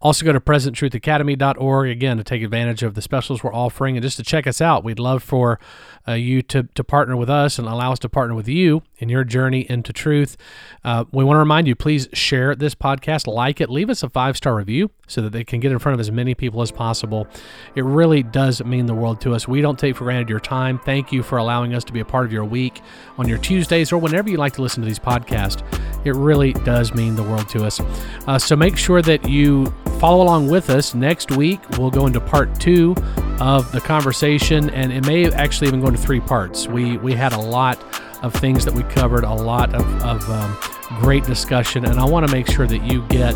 Also, 0.01 0.25
go 0.25 0.33
to 0.33 0.39
presenttruthacademy.org 0.39 1.89
again 1.89 2.17
to 2.17 2.23
take 2.23 2.41
advantage 2.41 2.81
of 2.81 2.95
the 2.95 3.01
specials 3.03 3.43
we're 3.43 3.53
offering 3.53 3.95
and 3.95 4.03
just 4.03 4.17
to 4.17 4.23
check 4.23 4.47
us 4.47 4.59
out. 4.59 4.83
We'd 4.83 4.99
love 4.99 5.21
for 5.21 5.59
uh, 6.07 6.13
you 6.13 6.41
to 6.43 6.63
to 6.63 6.83
partner 6.83 7.15
with 7.15 7.29
us 7.29 7.59
and 7.59 7.67
allow 7.67 7.91
us 7.91 7.99
to 7.99 8.09
partner 8.09 8.33
with 8.33 8.47
you 8.47 8.81
in 8.97 9.09
your 9.09 9.23
journey 9.23 9.65
into 9.69 9.93
truth. 9.93 10.37
Uh, 10.83 11.05
we 11.11 11.23
want 11.23 11.35
to 11.35 11.39
remind 11.39 11.67
you, 11.67 11.75
please 11.75 12.07
share 12.13 12.55
this 12.55 12.75
podcast, 12.75 13.27
like 13.27 13.61
it, 13.61 13.69
leave 13.69 13.89
us 13.89 14.03
a 14.03 14.09
five 14.09 14.37
star 14.37 14.55
review 14.55 14.91
so 15.07 15.21
that 15.21 15.31
they 15.31 15.43
can 15.43 15.59
get 15.59 15.71
in 15.71 15.79
front 15.79 15.93
of 15.93 15.99
as 15.99 16.11
many 16.11 16.35
people 16.35 16.61
as 16.61 16.71
possible. 16.71 17.27
It 17.75 17.83
really 17.83 18.23
does 18.23 18.63
mean 18.63 18.85
the 18.85 18.93
world 18.93 19.21
to 19.21 19.33
us. 19.33 19.47
We 19.47 19.61
don't 19.61 19.79
take 19.79 19.95
for 19.95 20.03
granted 20.03 20.29
your 20.29 20.39
time. 20.39 20.79
Thank 20.79 21.11
you 21.11 21.23
for 21.23 21.37
allowing 21.37 21.73
us 21.73 21.83
to 21.85 21.93
be 21.93 21.99
a 21.99 22.05
part 22.05 22.25
of 22.25 22.33
your 22.33 22.45
week 22.45 22.81
on 23.17 23.27
your 23.27 23.37
Tuesdays 23.37 23.91
or 23.91 23.97
whenever 23.97 24.29
you 24.29 24.37
like 24.37 24.53
to 24.53 24.61
listen 24.61 24.81
to 24.81 24.87
these 24.87 24.99
podcasts. 24.99 25.63
It 26.05 26.13
really 26.15 26.53
does 26.53 26.93
mean 26.93 27.15
the 27.15 27.23
world 27.23 27.47
to 27.49 27.65
us. 27.65 27.79
Uh, 28.27 28.37
so 28.37 28.55
make 28.55 28.77
sure 28.77 29.01
that 29.01 29.27
you 29.27 29.73
follow 29.99 30.23
along 30.23 30.49
with 30.49 30.69
us. 30.69 30.93
Next 30.93 31.31
week, 31.31 31.59
we'll 31.77 31.91
go 31.91 32.05
into 32.05 32.19
part 32.19 32.59
two 32.59 32.95
of 33.39 33.71
the 33.71 33.81
conversation, 33.81 34.69
and 34.71 34.91
it 34.91 35.05
may 35.05 35.31
actually 35.31 35.67
even 35.67 35.81
go 35.81 35.87
into 35.87 35.99
three 35.99 36.19
parts. 36.19 36.67
We 36.67 36.97
we 36.97 37.13
had 37.13 37.33
a 37.33 37.39
lot 37.39 37.81
of 38.21 38.33
things 38.33 38.65
that 38.65 38.73
we 38.73 38.83
covered, 38.83 39.23
a 39.23 39.33
lot 39.33 39.73
of, 39.73 39.85
of 40.03 40.29
um, 40.29 40.57
great 40.99 41.23
discussion, 41.25 41.85
and 41.85 41.99
I 41.99 42.05
want 42.05 42.25
to 42.25 42.31
make 42.31 42.49
sure 42.49 42.67
that 42.67 42.83
you 42.83 43.03
get 43.07 43.35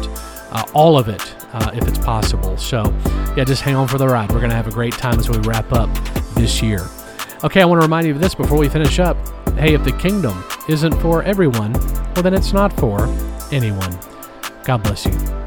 uh, 0.51 0.63
all 0.73 0.97
of 0.97 1.07
it 1.07 1.35
uh, 1.53 1.71
if 1.73 1.87
it's 1.87 1.99
possible. 1.99 2.57
So, 2.57 2.93
yeah, 3.35 3.43
just 3.43 3.61
hang 3.61 3.75
on 3.75 3.87
for 3.87 3.97
the 3.97 4.07
ride. 4.07 4.31
We're 4.31 4.39
going 4.39 4.49
to 4.49 4.55
have 4.55 4.67
a 4.67 4.71
great 4.71 4.93
time 4.93 5.19
as 5.19 5.29
we 5.29 5.37
wrap 5.39 5.71
up 5.71 5.89
this 6.35 6.61
year. 6.61 6.87
Okay, 7.43 7.61
I 7.61 7.65
want 7.65 7.81
to 7.81 7.85
remind 7.85 8.07
you 8.07 8.13
of 8.13 8.19
this 8.19 8.35
before 8.35 8.57
we 8.57 8.69
finish 8.69 8.99
up. 8.99 9.17
Hey, 9.57 9.73
if 9.73 9.83
the 9.83 9.93
kingdom 9.93 10.43
isn't 10.69 10.93
for 11.01 11.23
everyone, 11.23 11.73
well, 11.73 12.23
then 12.23 12.33
it's 12.33 12.53
not 12.53 12.71
for 12.73 13.07
anyone. 13.51 13.97
God 14.63 14.83
bless 14.83 15.05
you. 15.05 15.40